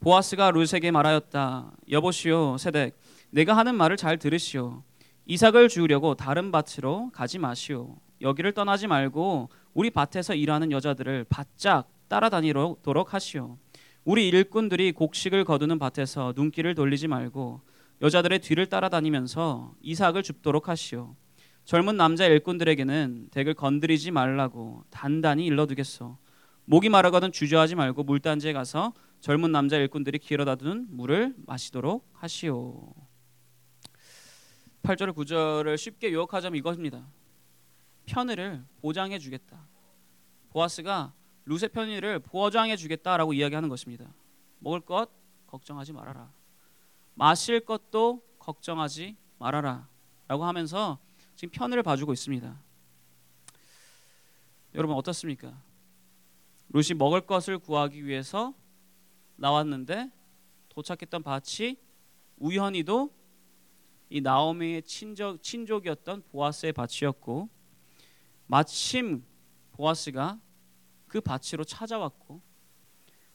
보아스가 0.00 0.50
룻에게 0.50 0.90
말하였다. 0.90 1.70
여보시오 1.88 2.58
세덱 2.58 2.98
내가 3.30 3.56
하는 3.56 3.76
말을 3.76 3.96
잘 3.96 4.18
들으시오. 4.18 4.82
이삭을 5.26 5.68
주우려고 5.68 6.16
다른 6.16 6.50
밭으로 6.50 7.10
가지 7.12 7.38
마시오. 7.38 7.96
여기를 8.22 8.50
떠나지 8.50 8.88
말고 8.88 9.50
우리 9.72 9.90
밭에서 9.90 10.34
일하는 10.34 10.72
여자들을 10.72 11.26
바짝 11.28 11.88
따라다니도록 12.08 13.14
하시오. 13.14 13.56
우리 14.04 14.26
일꾼들이 14.26 14.90
곡식을 14.90 15.44
거두는 15.44 15.78
밭에서 15.78 16.32
눈길을 16.34 16.74
돌리지 16.74 17.06
말고 17.06 17.60
여자들의 18.02 18.40
뒤를 18.40 18.66
따라다니면서 18.66 19.74
이삭을 19.80 20.24
줍도록 20.24 20.68
하시오. 20.68 21.14
젊은 21.68 21.98
남자 21.98 22.24
일꾼들에게는 22.24 23.28
덱을 23.30 23.52
건드리지 23.52 24.10
말라고 24.10 24.84
단단히 24.88 25.44
일러두겠소. 25.44 26.16
목이 26.64 26.88
마르거든 26.88 27.30
주저하지 27.30 27.74
말고 27.74 28.04
물단지에 28.04 28.54
가서 28.54 28.94
젊은 29.20 29.52
남자 29.52 29.76
일꾼들이 29.76 30.18
길어다 30.18 30.54
둔 30.54 30.86
물을 30.88 31.34
마시도록 31.44 32.08
하시오. 32.14 32.94
8절 34.82 35.12
9절을 35.12 35.76
쉽게 35.76 36.10
요약하자면 36.14 36.56
이것입니다. 36.56 37.06
편의를 38.06 38.64
보장해 38.80 39.18
주겠다. 39.18 39.68
보아스가 40.48 41.12
루세 41.44 41.68
편의를 41.68 42.18
보장해 42.18 42.76
주겠다라고 42.76 43.34
이야기하는 43.34 43.68
것입니다. 43.68 44.06
먹을 44.58 44.80
것 44.80 45.10
걱정하지 45.46 45.92
말아라. 45.92 46.32
마실 47.12 47.60
것도 47.60 48.22
걱정하지 48.38 49.18
말아라. 49.38 49.86
라고 50.28 50.46
하면서 50.46 50.98
지금 51.38 51.52
편을 51.52 51.84
봐주고 51.84 52.12
있습니다. 52.12 52.60
여러분 54.74 54.96
어떻습니까? 54.96 55.56
룻이 56.70 56.98
먹을 56.98 57.20
것을 57.20 57.60
구하기 57.60 58.04
위해서 58.04 58.54
나왔는데 59.36 60.10
도착했던 60.68 61.22
밭이 61.22 61.76
우연히도 62.38 63.14
이 64.10 64.20
나오미의 64.20 64.82
친족, 64.82 65.40
친족이었던 65.40 66.24
보아스의 66.32 66.72
밭이었고 66.72 67.48
마침 68.48 69.24
보아스가 69.74 70.40
그 71.06 71.20
밭으로 71.20 71.62
찾아왔고 71.62 72.42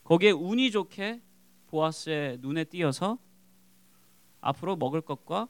거기에 0.04 0.32
운이 0.32 0.72
좋게 0.72 1.22
보아스의 1.68 2.40
눈에 2.40 2.66
띄어서 2.66 3.18
앞으로 4.42 4.76
먹을 4.76 5.00
것과 5.00 5.48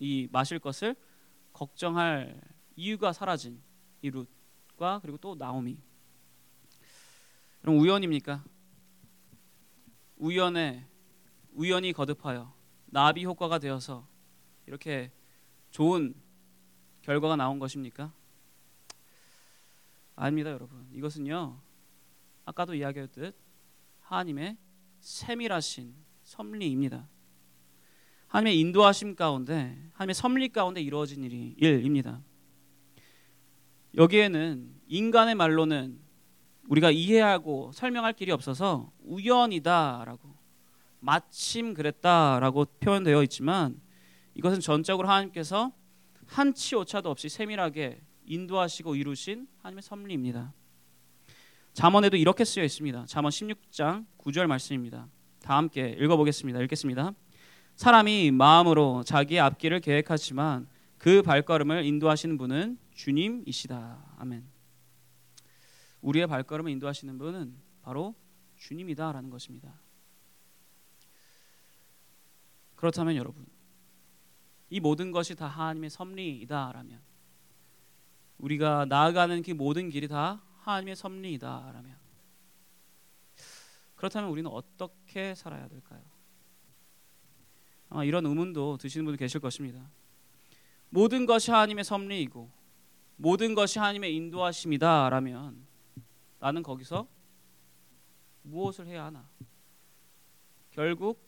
이 0.00 0.26
마실 0.32 0.58
것을 0.58 0.96
걱정할 1.54 2.38
이유가 2.76 3.14
사라진 3.14 3.62
이 4.02 4.10
룻과 4.10 4.98
그리고 5.00 5.16
또 5.16 5.34
나오미. 5.34 5.78
그럼 7.62 7.78
우연입니까? 7.78 8.44
우연에 10.16 10.86
우연히 11.52 11.92
거듭하여 11.92 12.52
나비 12.86 13.24
효과가 13.24 13.58
되어서 13.58 14.06
이렇게 14.66 15.10
좋은 15.70 16.14
결과가 17.02 17.36
나온 17.36 17.58
것입니까? 17.58 18.12
아닙니다, 20.16 20.50
여러분. 20.50 20.88
이것은요. 20.92 21.60
아까도 22.44 22.74
이야기했듯 22.74 23.36
하나님의 24.00 24.58
세밀하신 25.00 25.94
섭리입니다. 26.22 27.08
하나님의 28.34 28.58
인도하심 28.58 29.14
가운데 29.14 29.78
하나님의 29.92 30.14
섭리 30.14 30.48
가운데 30.48 30.80
이루어진 30.80 31.22
일이 31.22 31.54
일입니다. 31.56 32.20
여기에는 33.96 34.74
인간의 34.88 35.36
말로는 35.36 36.00
우리가 36.68 36.90
이해하고 36.90 37.70
설명할 37.72 38.12
길이 38.14 38.32
없어서 38.32 38.90
우연이다라고 39.04 40.34
마침 40.98 41.74
그랬다라고 41.74 42.64
표현되어 42.80 43.22
있지만 43.22 43.80
이것은 44.34 44.58
전적으로 44.58 45.06
하나님께서 45.06 45.72
한치 46.26 46.74
오차도 46.74 47.08
없이 47.08 47.28
세밀하게 47.28 48.02
인도하시고 48.26 48.96
이루신 48.96 49.46
하나님의 49.58 49.82
섭리입니다. 49.82 50.52
잠언에도 51.72 52.16
이렇게 52.16 52.44
쓰여 52.44 52.64
있습니다. 52.64 53.04
잠언 53.06 53.30
16장 53.30 54.06
9절 54.18 54.48
말씀입니다. 54.48 55.06
다 55.40 55.56
함께 55.56 55.96
읽어보겠습니다. 56.00 56.60
읽겠습니다. 56.62 57.14
사람이 57.76 58.30
마음으로 58.30 59.02
자기의 59.04 59.40
앞길을 59.40 59.80
계획하지만 59.80 60.68
그 60.98 61.22
발걸음을 61.22 61.84
인도하시는 61.84 62.38
분은 62.38 62.78
주님이시다. 62.94 64.16
아멘. 64.18 64.44
우리의 66.00 66.26
발걸음을 66.26 66.70
인도하시는 66.70 67.18
분은 67.18 67.56
바로 67.82 68.14
주님이다라는 68.56 69.30
것입니다. 69.30 69.80
그렇다면 72.76 73.16
여러분, 73.16 73.46
이 74.70 74.80
모든 74.80 75.10
것이 75.10 75.34
다 75.34 75.46
하나님의 75.46 75.90
섭리이다라면 75.90 77.00
우리가 78.38 78.84
나아가는 78.86 79.42
그 79.42 79.50
모든 79.52 79.90
길이 79.90 80.08
다 80.08 80.42
하나님의 80.58 80.96
섭리이다라면 80.96 81.96
그렇다면 83.96 84.30
우리는 84.30 84.50
어떻게 84.50 85.34
살아야 85.34 85.68
될까요? 85.68 86.02
아마 87.94 88.02
이런 88.02 88.26
의문도 88.26 88.78
드시는 88.78 89.04
분들 89.04 89.18
계실 89.18 89.40
것입니다. 89.40 89.88
모든 90.90 91.26
것이 91.26 91.52
하나님의 91.52 91.84
섭리이고 91.84 92.50
모든 93.14 93.54
것이 93.54 93.78
하나님의 93.78 94.16
인도하심이다라면 94.16 95.64
나는 96.40 96.62
거기서 96.64 97.06
무엇을 98.42 98.88
해야 98.88 99.04
하나? 99.04 99.28
결국 100.72 101.24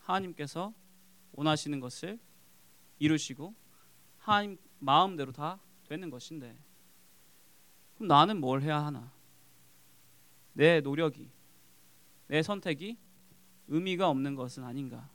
하나님께서 0.00 0.74
원하시는 1.32 1.80
것을 1.80 2.18
이루시고 2.98 3.54
하나님 4.18 4.58
마음대로 4.80 5.32
다 5.32 5.58
되는 5.88 6.10
것인데 6.10 6.54
그럼 7.94 8.08
나는 8.08 8.38
뭘 8.42 8.60
해야 8.60 8.84
하나? 8.84 9.10
내 10.52 10.82
노력이 10.82 11.30
내 12.26 12.42
선택이 12.42 12.98
의미가 13.68 14.10
없는 14.10 14.34
것은 14.34 14.64
아닌가? 14.64 15.08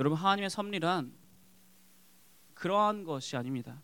여러분 0.00 0.16
하나님의 0.16 0.48
섭리란 0.48 1.12
그러한 2.54 3.04
것이 3.04 3.36
아닙니다. 3.36 3.82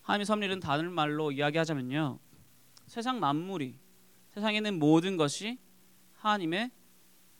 하나님의 0.00 0.24
섭리는 0.24 0.60
다른 0.60 0.90
말로 0.90 1.30
이야기하자면요. 1.30 2.18
세상 2.86 3.20
만물이 3.20 3.78
세상에 4.30 4.56
있는 4.56 4.78
모든 4.78 5.18
것이 5.18 5.58
하나님의 6.14 6.70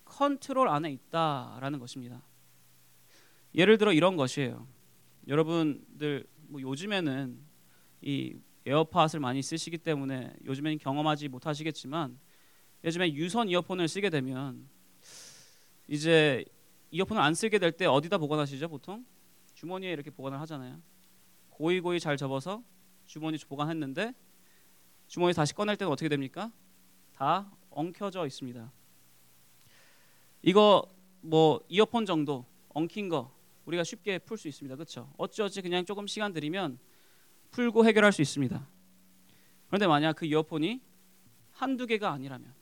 컨트롤 0.04 0.68
안에 0.68 0.92
있다라는 0.92 1.78
것입니다. 1.78 2.22
예를 3.54 3.78
들어 3.78 3.94
이런 3.94 4.16
것이에요. 4.16 4.68
여러분들 5.26 6.26
뭐 6.48 6.60
요즘에는 6.60 7.40
이 8.02 8.36
에어팟을 8.66 9.20
많이 9.20 9.40
쓰시기 9.40 9.78
때문에 9.78 10.34
요즘에는 10.44 10.76
경험하지 10.76 11.28
못하시겠지만 11.28 12.20
요즘에 12.84 13.14
유선 13.14 13.48
이어폰을 13.48 13.88
쓰게 13.88 14.10
되면 14.10 14.68
이제 15.88 16.44
이어폰을 16.90 17.22
안 17.22 17.34
쓰게 17.34 17.58
될 17.58 17.72
때 17.72 17.86
어디다 17.86 18.18
보관하시죠 18.18 18.68
보통? 18.68 19.04
주머니에 19.54 19.92
이렇게 19.92 20.10
보관을 20.10 20.40
하잖아요. 20.40 20.80
고이 21.50 21.80
고이 21.80 22.00
잘 22.00 22.16
접어서 22.16 22.62
주머니 23.06 23.36
보관했는데 23.38 24.14
주머니 25.06 25.34
다시 25.34 25.54
꺼낼 25.54 25.76
때는 25.76 25.92
어떻게 25.92 26.08
됩니까? 26.08 26.50
다 27.14 27.50
엉켜져 27.70 28.26
있습니다. 28.26 28.72
이거 30.42 30.82
뭐 31.20 31.60
이어폰 31.68 32.06
정도 32.06 32.46
엉킨 32.70 33.08
거 33.08 33.34
우리가 33.66 33.84
쉽게 33.84 34.18
풀 34.20 34.38
수 34.38 34.48
있습니다. 34.48 34.74
그렇죠? 34.74 35.12
어찌어찌 35.18 35.60
그냥 35.62 35.84
조금 35.84 36.06
시간 36.06 36.32
들이면 36.32 36.78
풀고 37.50 37.84
해결할 37.84 38.12
수 38.12 38.22
있습니다. 38.22 38.66
그런데 39.66 39.86
만약 39.86 40.16
그 40.16 40.24
이어폰이 40.26 40.80
한두 41.52 41.86
개가 41.86 42.10
아니라면 42.10 42.54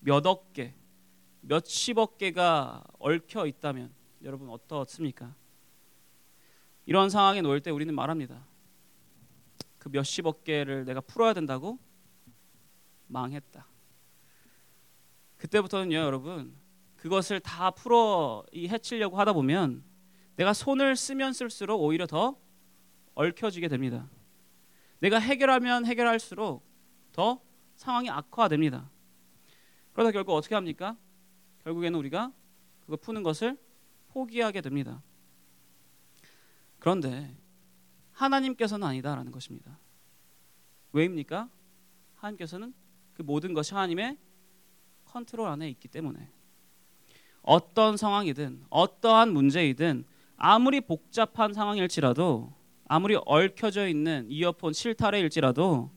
몇 0.00 0.26
억 0.26 0.52
개, 0.52 0.74
몇십억 1.46 2.18
개가 2.18 2.82
얽혀 2.98 3.46
있다면 3.46 3.92
여러분 4.22 4.50
어떻습니까? 4.50 5.34
이런 6.86 7.08
상황에 7.08 7.40
놓일 7.40 7.60
때 7.60 7.70
우리는 7.70 7.94
말합니다. 7.94 8.44
그 9.78 9.88
몇십억 9.88 10.44
개를 10.44 10.84
내가 10.84 11.00
풀어야 11.00 11.34
된다고 11.34 11.78
망했다. 13.06 13.66
그때부터는요, 15.36 15.96
여러분, 15.96 16.56
그것을 16.96 17.38
다 17.40 17.70
풀어 17.70 18.44
이 18.50 18.68
해치려고 18.68 19.18
하다 19.18 19.32
보면 19.32 19.84
내가 20.34 20.52
손을 20.52 20.96
쓰면 20.96 21.32
쓸수록 21.32 21.80
오히려 21.80 22.06
더 22.06 22.36
얽혀지게 23.14 23.68
됩니다. 23.68 24.08
내가 24.98 25.18
해결하면 25.18 25.86
해결할수록 25.86 26.66
더 27.12 27.40
상황이 27.76 28.10
악화됩니다. 28.10 28.90
그러다 29.92 30.10
결국 30.10 30.34
어떻게 30.34 30.54
합니까? 30.54 30.96
결국에는 31.66 31.98
우리가 31.98 32.32
그거 32.80 32.96
푸는 32.96 33.24
것을 33.24 33.58
포기하게 34.08 34.60
됩니다. 34.60 35.02
그런데 36.78 37.36
하나님께서는 38.12 38.86
아니다라는 38.86 39.32
것입니다. 39.32 39.76
왜입니까? 40.92 41.50
하나님께서는 42.14 42.72
그 43.14 43.22
모든 43.22 43.52
것이 43.52 43.74
하나님의 43.74 44.16
컨트롤 45.06 45.48
안에 45.48 45.68
있기 45.70 45.88
때문에 45.88 46.30
어떤 47.42 47.96
상황이든 47.96 48.64
어떠한 48.70 49.32
문제이든 49.32 50.04
아무리 50.36 50.80
복잡한 50.80 51.52
상황일지라도 51.52 52.54
아무리 52.86 53.18
얽혀져 53.26 53.88
있는 53.88 54.26
이어폰 54.30 54.72
실타래일지라도 54.72 55.90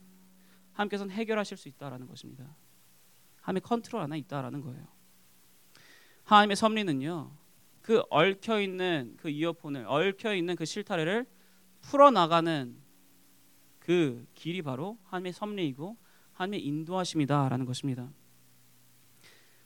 하나님께서는 0.74 1.14
해결하실 1.14 1.58
수 1.58 1.70
있다라는 1.70 2.08
것입니다. 2.08 2.56
하나님의 3.42 3.62
컨트롤 3.62 4.02
안에 4.02 4.18
있다라는 4.18 4.62
거예요. 4.62 4.99
하나님의 6.30 6.56
섭리는요. 6.58 7.32
그 7.82 8.04
얽혀 8.12 8.62
있는 8.62 9.16
그 9.18 9.30
이어폰을 9.30 9.86
얽혀 9.88 10.36
있는 10.36 10.56
그 10.56 10.64
실타래를 10.64 11.26
풀어 11.82 12.12
나가는 12.12 12.78
그 13.80 14.28
길이 14.36 14.62
바로 14.62 15.00
하나님의 15.06 15.34
섭리이고 15.34 15.98
하나님의 16.34 16.64
인도하심이다라는 16.68 17.66
것입니다. 17.66 18.12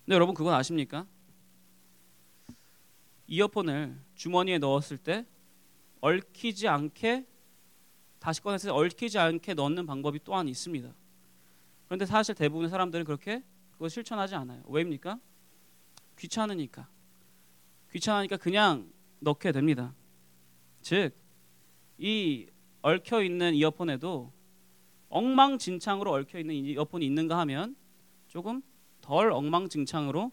근데 0.06 0.15
여러분 0.15 0.34
그건 0.34 0.54
아십니까? 0.54 1.06
이어폰을 3.28 3.99
주머니에 4.15 4.58
넣었을 4.58 4.97
때 4.97 5.26
얽히지 5.99 6.69
않게 6.69 7.26
다시 8.19 8.41
꺼냈을 8.41 8.69
때 8.69 8.73
얽히지 8.73 9.19
않게 9.19 9.54
넣는 9.56 9.86
방법이 9.86 10.21
또한 10.23 10.47
있습니다. 10.47 10.93
그런데 11.88 12.06
사실 12.06 12.36
대부분의 12.36 12.69
사람들은 12.69 13.04
그렇게 13.04 13.43
그걸 13.73 13.89
실천하지 13.89 14.36
않아요. 14.36 14.63
왜입니까? 14.67 15.19
귀찮으니까. 16.17 16.88
귀찮으니까 17.91 18.38
그냥 18.38 18.91
넣게 19.19 19.52
됩니다. 19.52 19.93
즉, 20.82 21.15
이 21.97 22.47
얽혀 22.82 23.23
있는 23.23 23.54
이어폰에도 23.54 24.32
엉망진창으로 25.10 26.12
얽혀 26.12 26.39
있는 26.39 26.56
이어폰이 26.56 27.06
있는가 27.06 27.38
하면 27.39 27.76
조금 28.28 28.62
덜 29.02 29.32
엉망진창으로 29.32 30.32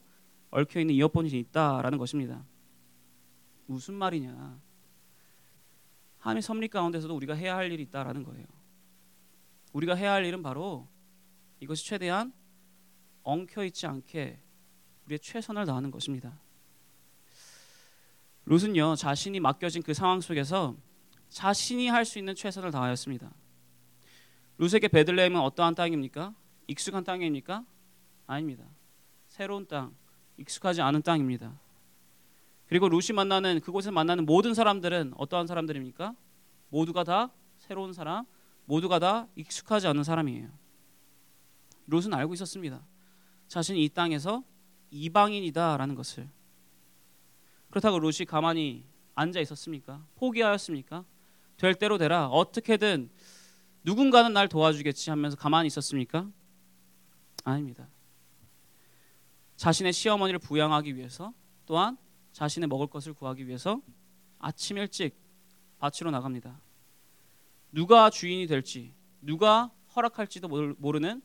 얽혀 0.51 0.81
있는 0.81 0.95
이어폰이 0.95 1.29
있다라는 1.29 1.99
것입니다. 1.99 2.45
무슨 3.67 3.95
말이냐? 3.95 4.61
하나님의 6.19 6.43
섭리 6.43 6.69
가운데서도 6.69 7.15
우리가 7.15 7.35
해야 7.35 7.57
할 7.57 7.71
일이 7.71 7.83
있다라는 7.85 8.25
거예요. 8.25 8.47
우리가 9.73 9.95
해야 9.95 10.13
할 10.13 10.25
일은 10.25 10.43
바로 10.43 10.89
이것이 11.61 11.87
최대한 11.87 12.33
엉켜 13.23 13.65
있지 13.65 13.87
않게 13.87 14.41
우리의 15.07 15.19
최선을 15.21 15.67
다하는 15.67 15.91
것입니다. 15.91 16.39
롯은요 18.45 18.97
자신이 18.97 19.41
맡겨진 19.41 19.83
그 19.83 19.95
상황 19.95 20.21
속에서 20.21 20.77
자신이 21.29 21.89
할 21.89 22.05
수 22.05 22.19
있는 22.19 22.35
최선을 22.35 22.71
다하였습니다. 22.71 23.31
롯에게 24.57 24.89
베들레헴은 24.89 25.41
어떠한 25.41 25.75
땅입니까? 25.75 26.35
익숙한 26.67 27.05
땅입니까? 27.05 27.65
아닙니다. 28.27 28.65
새로운 29.29 29.67
땅, 29.67 29.95
익숙하지 30.37 30.83
않은 30.83 31.03
땅입니다. 31.03 31.59
그리고 32.67 32.89
롯이 32.89 33.09
만나는 33.15 33.61
그곳에 33.61 33.91
만나는 33.91 34.27
모든 34.27 34.55
사람들은 34.55 35.15
어떠한 35.17 35.47
사람들입니까? 35.47 36.15
모두가 36.69 37.05
다 37.05 37.31
새로운 37.59 37.93
사람, 37.93 38.25
모두가 38.65 38.99
다 38.99 39.27
익숙하지 39.35 39.87
않은 39.89 40.05
사람이에요. 40.05 40.49
롯은 41.87 42.15
알고 42.15 42.35
있었습니다. 42.35 42.85
자신이 43.49 43.85
이 43.85 43.89
땅에서 43.89 44.45
이방인이다라는 44.91 45.95
것을. 45.95 46.29
그렇다고 47.71 47.99
롯이 47.99 48.25
가만히 48.27 48.85
앉아 49.15 49.41
있었습니까? 49.41 50.05
포기하였습니까? 50.17 51.05
될 51.57 51.75
대로 51.75 51.99
되라. 51.99 52.27
어떻게든 52.29 53.11
누군가는 53.85 54.33
날 54.33 54.49
도와주겠지 54.49 55.11
하면서 55.11 55.37
가만히 55.37 55.69
있었습니까? 55.69 56.31
아닙니다. 57.45 57.89
자신의 59.57 59.93
시어머니를 59.93 60.39
부양하기 60.39 60.97
위해서 60.97 61.33
또한 61.67 61.97
자신의 62.33 62.69
먹을 62.69 62.87
것을 62.87 63.13
구하기 63.13 63.47
위해서 63.47 63.81
아침 64.39 64.79
일찍 64.79 65.15
밭으로 65.79 66.11
나갑니다. 66.11 66.61
누가 67.73 68.11
주인이 68.11 68.47
될지, 68.47 68.93
누가 69.21 69.71
허락할지도 69.95 70.49
모르는 70.79 71.23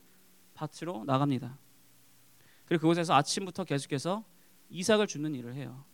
밭으로 0.54 1.06
나갑니다. 1.06 1.58
그리고 2.66 2.82
그곳에서 2.82 3.14
아침부터 3.14 3.64
계속해서 3.64 4.26
이삭을 4.70 5.08
줍는 5.08 5.36
일을 5.36 5.54
해요. 5.56 5.86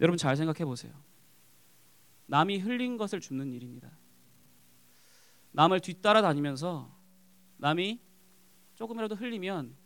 여러분 0.00 0.18
잘 0.18 0.36
생각해 0.36 0.64
보세요. 0.64 0.92
남이 2.26 2.58
흘린 2.58 2.96
것을 2.96 3.20
줍는 3.20 3.52
일입니다. 3.52 3.90
남을 5.52 5.80
뒤따라 5.80 6.22
다니면서 6.22 6.96
남이 7.58 8.00
조금이라도 8.74 9.14
흘리면 9.14 9.76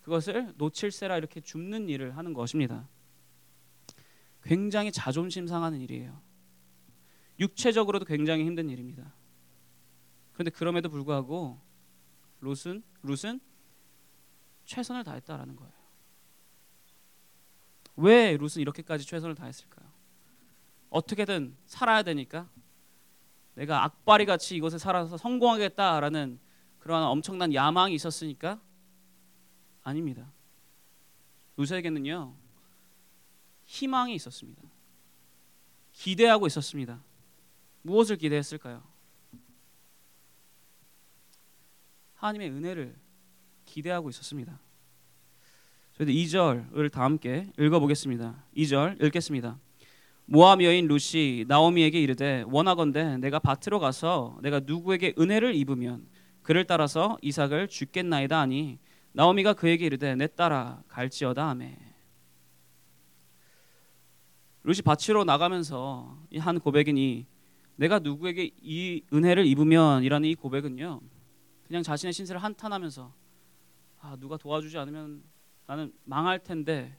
그것을 0.00 0.54
놓칠세라 0.56 1.18
이렇게 1.18 1.40
줍는 1.40 1.88
일을 1.88 2.16
하는 2.16 2.32
것입니다. 2.32 2.88
굉장히 4.42 4.92
자존심 4.92 5.46
상하는 5.46 5.80
일이에요. 5.80 6.22
육체적으로도 7.38 8.04
굉장히 8.04 8.44
힘든 8.44 8.70
일입니다. 8.70 9.14
그런데 10.32 10.50
그럼에도 10.50 10.88
불구하고 10.88 11.60
롯은 12.40 12.82
롯은 13.02 13.40
최선을 14.66 15.04
다했다라는 15.04 15.56
거예요. 15.56 15.72
왜 17.96 18.36
롯은 18.36 18.56
이렇게까지 18.58 19.06
최선을 19.06 19.34
다했을까요? 19.34 19.86
어떻게든 20.90 21.56
살아야 21.66 22.02
되니까 22.02 22.48
내가 23.54 23.84
악바리 23.84 24.26
같이 24.26 24.54
이곳에 24.54 24.76
살아서 24.76 25.16
성공하겠다라는 25.16 26.38
그러한 26.80 27.04
엄청난 27.04 27.54
야망이 27.54 27.94
있었으니까 27.94 28.60
아닙니다. 29.82 30.30
롯에게는요 31.56 32.36
희망이 33.64 34.14
있었습니다. 34.14 34.62
기대하고 35.92 36.46
있었습니다. 36.46 37.02
무엇을 37.82 38.16
기대했을까요? 38.16 38.82
하나님의 42.14 42.50
은혜를 42.50 43.05
기대하고 43.76 44.08
있었습니다. 44.08 44.58
저희도 45.98 46.12
2절을 46.12 46.90
다 46.90 47.02
함께 47.02 47.52
읽어보겠습니다. 47.58 48.44
2절 48.56 49.04
읽겠습니다. 49.04 49.58
모함 50.24 50.62
여인 50.62 50.88
루시 50.88 51.44
나오미에게 51.46 52.00
이르되 52.00 52.44
원하건대 52.46 53.18
내가 53.18 53.38
밭으로 53.38 53.78
가서 53.78 54.38
내가 54.42 54.60
누구에게 54.60 55.14
은혜를 55.18 55.54
입으면 55.54 56.06
그를 56.42 56.64
따라서 56.64 57.18
이삭을 57.20 57.68
죽겠나이다 57.68 58.40
하니 58.40 58.78
나오미가 59.12 59.52
그에게 59.52 59.84
이르되 59.86 60.14
내 60.16 60.26
따라 60.26 60.82
갈지어다 60.88 61.46
하매 61.48 61.78
루시 64.62 64.82
밭으로 64.82 65.24
나가면서 65.24 66.18
한 66.38 66.58
고백이니 66.58 67.26
내가 67.76 67.98
누구에게 67.98 68.50
이 68.62 69.02
은혜를 69.12 69.46
입으면이라는 69.46 70.28
이 70.28 70.34
고백은요 70.34 71.00
그냥 71.66 71.82
자신의 71.82 72.14
신세를 72.14 72.42
한탄하면서 72.42 73.25
아 74.00 74.16
누가 74.18 74.36
도와주지 74.36 74.78
않으면 74.78 75.22
나는 75.66 75.92
망할 76.04 76.38
텐데 76.38 76.96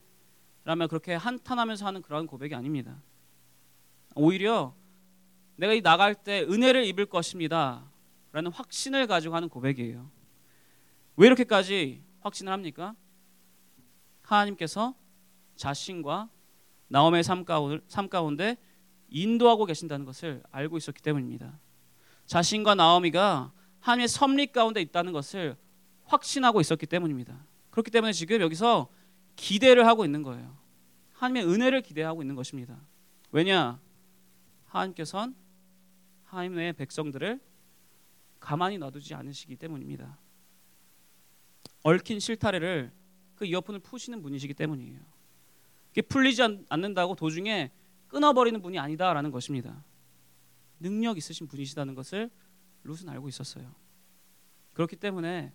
라며 0.64 0.86
그렇게 0.86 1.14
한탄하면서 1.14 1.86
하는 1.86 2.02
그런 2.02 2.26
고백이 2.26 2.54
아닙니다. 2.54 3.00
오히려 4.14 4.74
내가 5.56 5.72
이 5.72 5.80
나갈 5.80 6.14
때 6.14 6.42
은혜를 6.42 6.84
입을 6.86 7.06
것입니다. 7.06 7.90
라는 8.32 8.52
확신을 8.52 9.06
가지고 9.06 9.34
하는 9.34 9.48
고백이에요. 9.48 10.10
왜 11.16 11.26
이렇게까지 11.26 12.02
확신을 12.20 12.52
합니까? 12.52 12.94
하나님께서 14.22 14.94
자신과 15.56 16.28
나옴의 16.88 17.24
삶 17.24 17.44
가운데 17.44 18.56
인도하고 19.08 19.64
계신다는 19.64 20.04
것을 20.04 20.42
알고 20.50 20.76
있었기 20.76 21.02
때문입니다. 21.02 21.58
자신과 22.26 22.74
나오미가 22.74 23.52
하나님의 23.80 24.08
섭리 24.08 24.48
가운데 24.48 24.82
있다는 24.82 25.12
것을 25.12 25.56
확신하고 26.08 26.60
있었기 26.60 26.86
때문입니다. 26.86 27.44
그렇기 27.70 27.90
때문에 27.90 28.12
지금 28.12 28.40
여기서 28.40 28.88
기대를 29.36 29.86
하고 29.86 30.04
있는 30.04 30.22
거예요. 30.22 30.56
하나님의 31.12 31.52
은혜를 31.52 31.82
기대하고 31.82 32.22
있는 32.22 32.34
것입니다. 32.34 32.80
왜냐? 33.30 33.80
하나님께서는 34.66 35.34
하나님의 36.24 36.72
백성들을 36.74 37.40
가만히 38.40 38.78
놔두지 38.78 39.14
않으시기 39.14 39.56
때문입니다. 39.56 40.18
얽힌 41.82 42.20
실타래를 42.20 42.92
그 43.34 43.44
이어폰을 43.46 43.80
푸시는 43.80 44.22
분이시기 44.22 44.54
때문이에요. 44.54 45.00
이게 45.92 46.02
풀리지 46.02 46.42
않는다고 46.68 47.14
도중에 47.14 47.70
끊어버리는 48.08 48.60
분이 48.60 48.78
아니다라는 48.78 49.30
것입니다. 49.30 49.84
능력 50.80 51.18
있으신 51.18 51.46
분이시다는 51.46 51.94
것을 51.94 52.30
룻은 52.84 53.08
알고 53.08 53.28
있었어요. 53.28 53.74
그렇기 54.72 54.96
때문에 54.96 55.52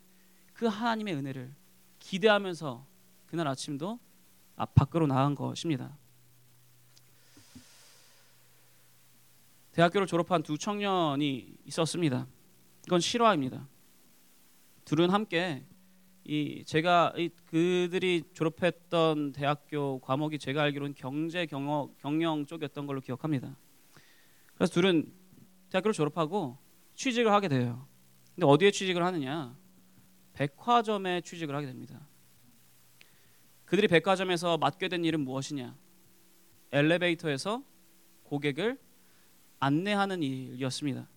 그 0.54 0.66
하나님의 0.66 1.16
은혜를 1.16 1.54
기대하면서 2.00 2.86
그날 3.26 3.48
아침도 3.48 4.00
앞 4.56 4.76
밖으로 4.76 5.08
나간 5.08 5.36
것입니다. 5.36 5.98
대학교를 9.72 10.06
졸업한 10.06 10.44
두 10.44 10.58
청년이 10.58 11.58
있었습니다. 11.66 12.28
이건 12.86 13.00
실화입니다. 13.00 13.68
둘은 14.86 15.10
함께 15.10 15.66
이 16.26 16.64
제가 16.66 17.14
이 17.18 17.30
그들이 17.48 18.24
졸업했던 18.34 19.34
대학교 19.34 20.00
과목이 20.00 20.38
제가 20.38 20.62
알기로는 20.64 20.94
경제 20.96 21.46
경영 21.46 21.94
경영 22.00 22.46
쪽이었던 22.46 22.86
걸로 22.86 23.02
기억합니다. 23.02 23.58
그래서 24.54 24.74
둘은 24.74 25.12
대학교를 25.70 25.94
졸업하고 25.94 26.58
취직을 26.94 27.32
하게 27.32 27.48
돼요. 27.48 27.88
근데 28.36 28.46
어디에 28.46 28.72
취직을 28.72 29.04
하느냐? 29.04 29.56
백화점에 30.34 31.22
취직을 31.22 31.56
하게 31.56 31.68
됩니다. 31.68 32.08
그들이 33.66 33.88
백화점에서 33.88 34.58
맡게 34.58 34.88
된 34.88 35.04
일은 35.06 35.22
무엇이냐? 35.22 35.76
엘리베이터에서 36.72 37.64
고객을 38.24 38.80
안내하는 39.60 40.22
일이었습니다. 40.24 41.08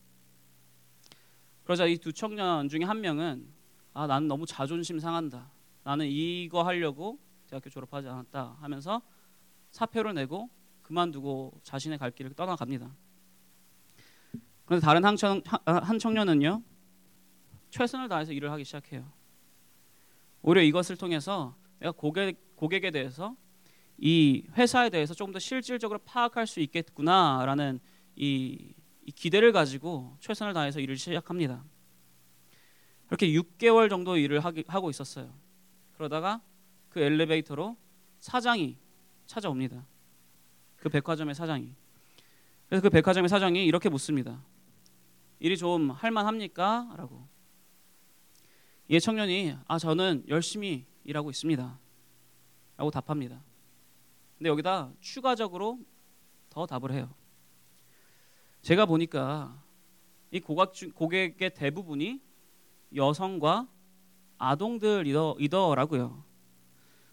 그러자 1.65 1.87
이 1.87 1.97
두 1.99 2.13
청년 2.13 2.69
중에 2.69 2.85
한 2.85 3.01
명은 3.01 3.53
아 3.93 4.07
나는 4.07 4.29
너무 4.29 4.47
자존심 4.47 4.99
상한다. 5.01 5.51
나는 5.83 6.07
이거 6.07 6.63
하려고 6.63 7.19
대학교 7.49 7.71
졸업하지 7.71 8.09
않았다 8.09 8.59
하면서 8.61 9.03
사표를 9.71 10.15
내고 10.15 10.49
그만두고 10.83 11.61
자신의 11.65 11.99
갈 11.99 12.11
길을 12.11 12.35
떠나갑니다. 12.35 12.95
그런데 14.65 14.85
다른 14.85 15.05
한, 15.05 15.17
청, 15.17 15.43
한 15.65 15.99
청년은요 15.99 16.63
최선을 17.77 18.09
다해서 18.09 18.33
일을 18.33 18.51
하기 18.53 18.65
시작해요. 18.65 19.13
오히려 20.41 20.63
이것을 20.63 20.97
통해서 20.97 21.55
내가 21.79 21.93
고객 21.93 22.57
고객에 22.57 22.91
대해서 22.91 23.37
이 23.99 24.47
회사에 24.57 24.89
대해서 24.89 25.13
조금 25.13 25.33
더 25.33 25.39
실질적으로 25.39 25.99
파악할 25.99 26.47
수 26.47 26.61
있겠구나라는 26.61 27.81
이, 28.17 28.73
이 29.05 29.13
기대를 29.13 29.53
가지고 29.53 30.17
최선을 30.21 30.55
다해서 30.55 30.81
일을 30.81 30.97
시작합니다. 30.97 31.65
그렇게 33.09 33.29
6개월 33.29 33.91
정도 33.91 34.17
일을 34.17 34.41
하기, 34.41 34.65
하고 34.69 34.89
있었어요. 34.89 35.35
그러다가 35.93 36.41
그 36.89 37.01
엘리베이터로 37.01 37.77
사장이 38.21 38.79
찾아옵니다. 39.27 39.87
그 40.77 40.89
백화점의 40.89 41.35
사장이. 41.35 41.75
그래서 42.69 42.83
그 42.83 42.89
백화점의 42.89 43.29
사장이 43.29 43.67
이렇게 43.67 43.91
묻습니다. 43.91 44.43
일이 45.41 45.59
좀 45.59 45.91
할만합니까? 45.91 46.95
라고. 46.97 47.36
이 48.89 49.01
청년이 49.01 49.57
아 49.67 49.79
저는 49.79 50.25
열심히 50.29 50.87
일하고 51.03 51.31
있습니다. 51.31 51.79
라고 52.77 52.91
답합니다. 52.91 53.43
근데 54.39 54.49
여기다 54.49 54.93
추가적으로 55.01 55.81
더 56.51 56.67
답을 56.67 56.93
해요. 56.93 57.13
제가 58.63 58.87
보니까 58.87 59.61
이 60.31 60.39
고각 60.41 60.73
고객의 60.95 61.55
대부분이 61.55 62.21
여성과 62.95 63.69
아동들이더라고요. 64.39 66.25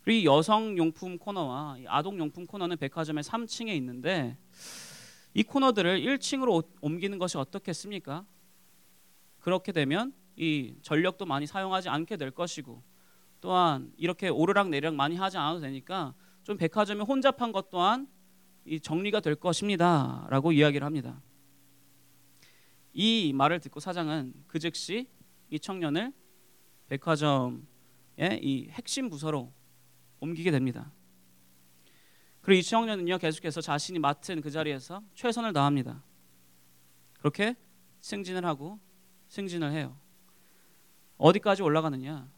그리고 0.03 0.19
이 0.19 0.25
여성 0.25 0.77
용품 0.77 1.17
코너와 1.17 1.77
아동 1.87 2.19
용품 2.19 2.45
코너는 2.45 2.77
백화점의 2.77 3.23
3층에 3.23 3.69
있는데 3.77 4.37
이 5.33 5.41
코너들을 5.41 6.01
1층으로 6.01 6.67
옮기는 6.81 7.17
것이 7.17 7.37
어떻겠습니까? 7.37 8.25
그렇게 9.39 9.71
되면 9.71 10.13
이 10.35 10.75
전력도 10.81 11.25
많이 11.25 11.45
사용하지 11.45 11.89
않게 11.89 12.17
될 12.17 12.31
것이고 12.31 12.83
또한 13.41 13.91
이렇게 13.97 14.29
오르락 14.29 14.69
내리락 14.69 14.95
많이 14.95 15.15
하지 15.15 15.37
않아도 15.37 15.59
되니까 15.59 16.15
좀 16.43 16.57
백화점이 16.57 17.01
혼잡한 17.01 17.51
것 17.51 17.69
또한 17.69 18.07
이 18.65 18.79
정리가 18.79 19.19
될 19.19 19.35
것입니다라고 19.35 20.51
이야기를 20.53 20.85
합니다. 20.85 21.21
이 22.93 23.33
말을 23.33 23.59
듣고 23.59 23.79
사장은 23.79 24.33
그 24.47 24.59
즉시 24.59 25.09
이 25.49 25.59
청년을 25.59 26.13
백화점의 26.87 27.59
이 28.41 28.69
핵심 28.69 29.09
부서로 29.09 29.51
옮기게 30.19 30.51
됩니다. 30.51 30.91
그리고 32.41 32.59
이 32.59 32.63
청년은요 32.63 33.17
계속해서 33.17 33.61
자신이 33.61 33.99
맡은 33.99 34.41
그 34.41 34.51
자리에서 34.51 35.01
최선을 35.15 35.53
다합니다. 35.53 36.03
그렇게 37.19 37.55
승진을 38.01 38.45
하고 38.45 38.79
승진을 39.29 39.71
해요. 39.71 39.97
어디까지 41.17 41.61
올라가느냐? 41.61 42.29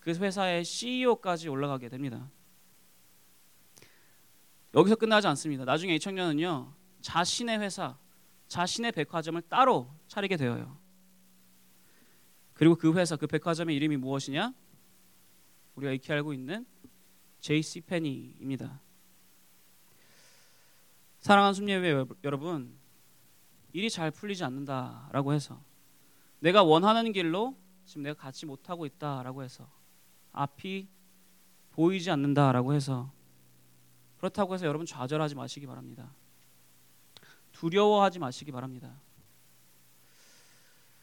그 0.00 0.10
회사의 0.10 0.64
CEO까지 0.64 1.48
올라가게 1.48 1.88
됩니다. 1.88 2.30
여기서 4.74 4.96
끝나지 4.96 5.26
않습니다. 5.28 5.64
나중에 5.64 5.94
이 5.94 6.00
청년은요 6.00 6.74
자신의 7.02 7.58
회사, 7.60 7.98
자신의 8.48 8.92
백화점을 8.92 9.40
따로 9.42 9.94
차리게 10.08 10.36
되어요. 10.36 10.78
그리고 12.54 12.76
그 12.76 12.92
회사, 12.94 13.16
그 13.16 13.26
백화점의 13.26 13.74
이름이 13.76 13.96
무엇이냐? 13.96 14.54
우리가 15.74 15.92
익히 15.92 16.12
알고 16.12 16.32
있는 16.32 16.66
JC 17.40 17.82
페니입니다. 17.82 18.80
사랑하는 21.20 21.54
순례회 21.54 22.04
여러분, 22.24 22.76
일이 23.72 23.88
잘 23.88 24.10
풀리지 24.10 24.44
않는다라고 24.44 25.32
해서 25.32 25.62
내가 26.40 26.62
원하는 26.62 27.12
길로 27.12 27.56
지금 27.84 28.02
내가 28.02 28.14
가지 28.20 28.46
못하고 28.46 28.86
있다라고 28.86 29.42
해서 29.42 29.68
앞이 30.32 30.88
보이지 31.70 32.10
않는다라고 32.10 32.74
해서 32.74 33.12
그렇다고 34.18 34.54
해서 34.54 34.66
여러분 34.66 34.86
좌절하지 34.86 35.34
마시기 35.34 35.66
바랍니다. 35.66 36.14
두려워하지 37.52 38.18
마시기 38.18 38.52
바랍니다. 38.52 39.00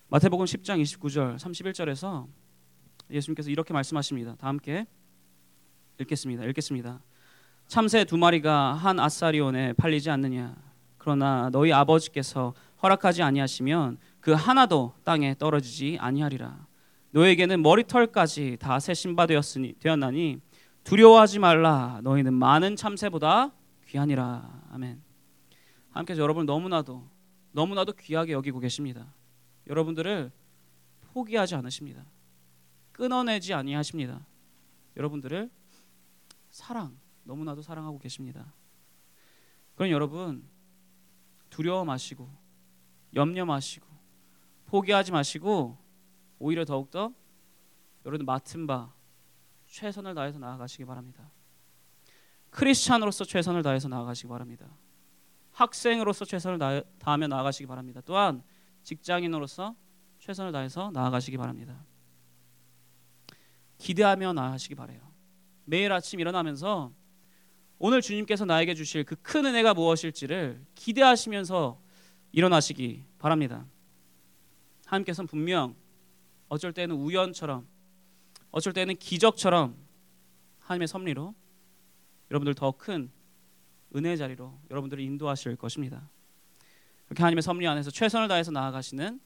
마태복음 0.08 0.46
10장 0.46 0.82
29절 0.82 1.38
31절에서 1.38 2.28
예수님께서 3.12 3.50
이렇게 3.50 3.74
말씀하십니다. 3.74 4.36
다 4.36 4.48
함께 4.48 4.88
읽겠습니다. 6.00 6.46
읽겠습니다. 6.46 7.02
참새 7.68 8.04
두 8.06 8.18
마리가 8.18 8.74
한 8.74 9.00
아사리온에 9.00 9.74
팔리지 9.74 10.10
않느냐? 10.10 10.56
그러나 10.98 11.50
너희 11.52 11.72
아버지께서 11.72 12.54
허락하지 12.82 13.22
아니하시면 13.22 14.00
그 14.20 14.32
하나도 14.32 14.94
땅에 15.04 15.36
떨어지지 15.38 15.98
아니하리라. 16.00 16.69
너에게는 17.12 17.62
머리털까지 17.62 18.58
다 18.60 18.80
새 18.80 18.94
신바 18.94 19.26
되었으니 19.28 19.74
되었나니 19.80 20.42
두려워하지 20.84 21.40
말라. 21.40 22.00
너희는 22.04 22.34
많은 22.34 22.76
참새보다 22.76 23.52
귀하니라. 23.88 24.68
아멘. 24.72 25.02
함께서 25.92 26.22
여러분 26.22 26.46
너무나도 26.46 27.10
너무나도 27.52 27.94
귀하게 27.94 28.34
여기고 28.34 28.60
계십니다. 28.60 29.14
여러분들을 29.68 30.32
포기하지 31.14 31.56
않으십니다. 31.56 32.06
끊어내지 32.92 33.54
아니하십니다. 33.54 34.26
여러분들을 34.96 35.50
사랑 36.52 36.98
너무나도 37.24 37.62
사랑하고 37.62 37.98
계십니다. 38.00 38.54
그럼 39.76 39.92
여러분 39.92 40.44
두려워 41.50 41.86
마시고 41.86 42.30
염려 43.16 43.46
마시고 43.46 43.88
포기하지 44.68 45.12
마시고 45.12 45.78
오히려 46.40 46.66
더욱더 46.66 47.14
여러분 48.06 48.26
맡은 48.26 48.66
바 48.66 48.94
최선을 49.68 50.16
다해서 50.16 50.40
나아가시기 50.40 50.86
바랍니다. 50.86 51.30
크리스찬으로서 52.50 53.26
최선을 53.26 53.62
다해서 53.62 53.88
나아가시기 53.88 54.28
바랍니다. 54.28 54.68
학생으로서 55.52 56.26
최선을 56.26 56.84
다하며 57.00 57.28
나아가시기 57.28 57.68
바랍니다. 57.68 58.02
또한 58.06 58.42
직장인으로서 58.84 59.76
최선을 60.20 60.52
다해서 60.52 60.90
나아가시기 60.92 61.38
바랍니다. 61.38 61.86
기대하며 63.78 64.34
나아가시기 64.34 64.76
바래요. 64.76 65.02
매일 65.66 65.92
아침 65.92 66.20
일어나면서 66.20 66.92
오늘 67.78 68.02
주님께서 68.02 68.46
나에게 68.46 68.74
주실 68.74 69.04
그 69.04 69.16
큰 69.16 69.46
은혜가 69.46 69.74
무엇일지를 69.74 70.66
기대하시면서 70.76 71.80
일어나시기 72.32 73.06
바랍니다. 73.20 73.66
하나님께서는 74.86 75.28
분명 75.28 75.76
어쩔 76.50 76.74
때는 76.74 76.96
우연처럼 76.96 77.68
어쩔 78.52 78.74
때는 78.74 78.96
기적처럼 78.96 79.78
하나님의 80.60 80.88
섭리로 80.88 81.36
여러분들 82.32 82.54
더 82.56 82.72
큰 82.72 83.12
은혜의 83.96 84.18
자리로 84.18 84.60
여러분들을 84.70 85.04
인도하실 85.04 85.56
것입니다. 85.56 86.10
그렇게 87.06 87.24
하나님의 87.24 87.42
섭리 87.42 87.68
안에서 87.68 87.90
최선을 87.90 88.28
다해서 88.28 88.52
나아가시는 88.52 89.20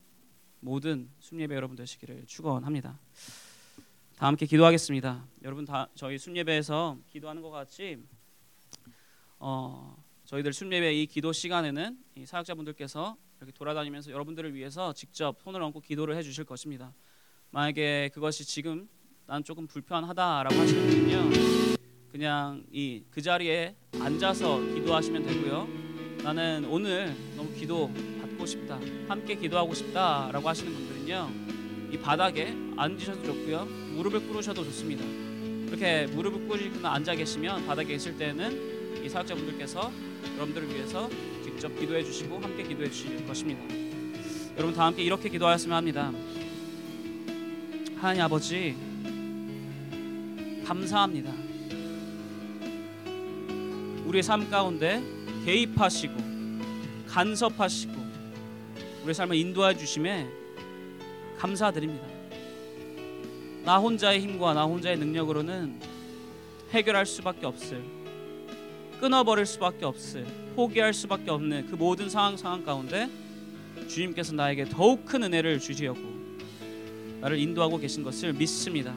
모든 0.62 1.10
순예배 1.20 1.54
여러분 1.54 1.76
되시기를 1.76 2.26
축원합니다. 2.28 2.98
다 4.16 4.28
함께 4.28 4.46
기도하겠습니다. 4.46 5.28
여러분 5.44 5.66
다 5.66 5.90
저희 5.96 6.18
순예배에서 6.18 6.98
기도하는 7.10 7.42
것 7.42 7.50
같이 7.50 8.02
어, 9.40 10.02
저희들 10.24 10.54
순예배 10.54 10.94
이 10.94 11.08
기도 11.08 11.34
시간에는 11.34 12.02
이 12.16 12.26
사역자분들께서 12.26 13.18
이렇게 13.40 13.52
돌아다니면서 13.52 14.12
여러분들을 14.12 14.54
위해서 14.54 14.94
직접 14.94 15.42
손을 15.42 15.62
얹고 15.62 15.82
기도를 15.82 16.16
해주실 16.16 16.46
것입니다. 16.46 16.94
만약에 17.54 18.10
그것이 18.16 18.46
지금 18.46 18.90
난 19.28 19.44
조금 19.44 19.68
불편하다라고 19.68 20.56
하시는 20.56 20.90
분은요, 20.90 21.76
그냥 22.12 22.64
이 22.72 23.04
그 23.12 23.22
자리에 23.22 23.76
앉아서 24.00 24.60
기도하시면 24.74 25.24
되고요. 25.24 25.68
나는 26.24 26.66
오늘 26.66 27.16
너무 27.38 27.54
기도 27.54 27.92
받고 28.22 28.48
싶다, 28.48 28.80
함께 29.08 29.36
기도하고 29.36 29.76
싶다라고 29.76 30.50
하시는 30.50 30.74
분들은요, 30.74 31.30
이 31.92 32.00
바닥에 32.00 32.56
앉으셔도 32.76 33.24
좋고요, 33.24 33.66
무릎을 33.98 34.28
꿇으셔도 34.30 34.64
좋습니다. 34.64 35.06
이렇게 35.68 36.08
무릎을 36.08 36.48
꿇으거나 36.48 36.92
앉아 36.94 37.14
계시면 37.14 37.68
바닥에 37.68 37.94
있을 37.94 38.18
때는 38.18 39.06
이 39.06 39.10
사역자분들께서 39.10 39.92
여러분들을 40.38 40.70
위해서 40.70 41.08
직접 41.44 41.70
기도해 41.80 42.04
주시고 42.04 42.40
함께 42.40 42.64
기도해 42.64 42.90
주실 42.90 43.24
것입니다. 43.28 43.62
여러분 44.58 44.74
다 44.74 44.88
함께 44.88 45.04
이렇게 45.04 45.30
기도하였으면 45.30 45.78
합니다. 45.78 46.12
하나님 48.04 48.22
아버지 48.22 48.76
감사합니다. 50.66 51.32
우리의 54.06 54.22
삶 54.22 54.50
가운데 54.50 55.02
개입하시고 55.46 56.14
간섭하시고 57.08 57.94
우리의 59.04 59.14
삶을 59.14 59.38
인도해 59.38 59.78
주심에 59.78 60.28
감사드립니다. 61.38 62.06
나 63.64 63.78
혼자의 63.78 64.20
힘과 64.20 64.54
나 64.54 64.66
혼자의 64.66 64.98
능력으로는 64.98 65.80
해결할 66.72 67.06
수밖에 67.06 67.46
없을 67.46 67.82
끊어버릴 69.00 69.46
수밖에 69.46 69.86
없을 69.86 70.26
포기할 70.58 70.94
수밖에 70.94 71.32
없는 71.32 71.68
그 71.68 71.76
모든 71.76 72.10
상황 72.10 72.36
상황 72.36 72.66
가운데 72.66 73.10
주님께서 73.88 74.34
나에게 74.34 74.66
더욱 74.66 75.06
큰 75.06 75.24
은혜를 75.24 75.62
주시려고 75.62 76.23
나를 77.24 77.40
인도하고 77.40 77.78
계신 77.78 78.04
것을 78.04 78.34
믿습니다. 78.34 78.94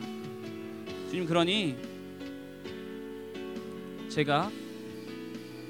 주님 1.10 1.26
그러니 1.26 1.76
제가 4.08 4.50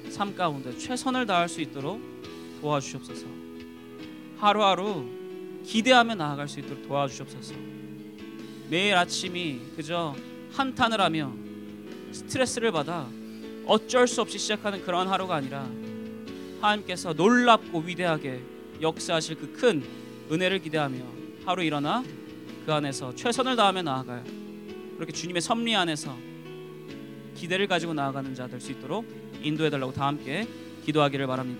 삶 0.09 0.35
가운데 0.35 0.75
최선을 0.75 1.27
다할 1.27 1.47
수 1.47 1.61
있도록 1.61 2.01
도와주시옵소서. 2.61 3.27
하루하루 4.39 5.05
기대하며 5.63 6.15
나아갈 6.15 6.47
수 6.47 6.59
있도록 6.59 6.87
도와주시옵소서. 6.87 7.53
매일 8.71 8.95
아침이 8.95 9.61
그저 9.75 10.15
한탄을 10.53 10.99
하며 10.99 11.31
스트레스를 12.11 12.71
받아 12.71 13.07
어쩔 13.67 14.07
수 14.07 14.21
없이 14.21 14.39
시작하는 14.39 14.81
그런 14.83 15.07
하루가 15.07 15.35
아니라 15.35 15.69
하나님께서 16.61 17.13
놀랍고 17.13 17.81
위대하게 17.81 18.41
역사하실 18.81 19.35
그 19.35 19.53
큰 19.53 19.83
은혜를 20.31 20.59
기대하며 20.59 20.97
하루 21.45 21.63
일어나 21.63 22.03
그 22.67 22.73
안에서 22.73 23.15
최선을 23.15 23.55
다하며 23.55 23.81
나아갈 23.83 24.25
그렇게 24.95 25.13
주님의 25.13 25.41
섭리 25.41 25.73
안에서 25.73 26.13
기대를 27.33 27.65
가지고 27.65 27.93
나아가는 27.93 28.35
자 28.35 28.45
될 28.49 28.59
수 28.59 28.73
있도록 28.73 29.05
인도해 29.41 29.69
달라고 29.69 29.93
다 29.93 30.07
함께 30.07 30.45
기도하기를 30.83 31.27
바랍니다. 31.27 31.55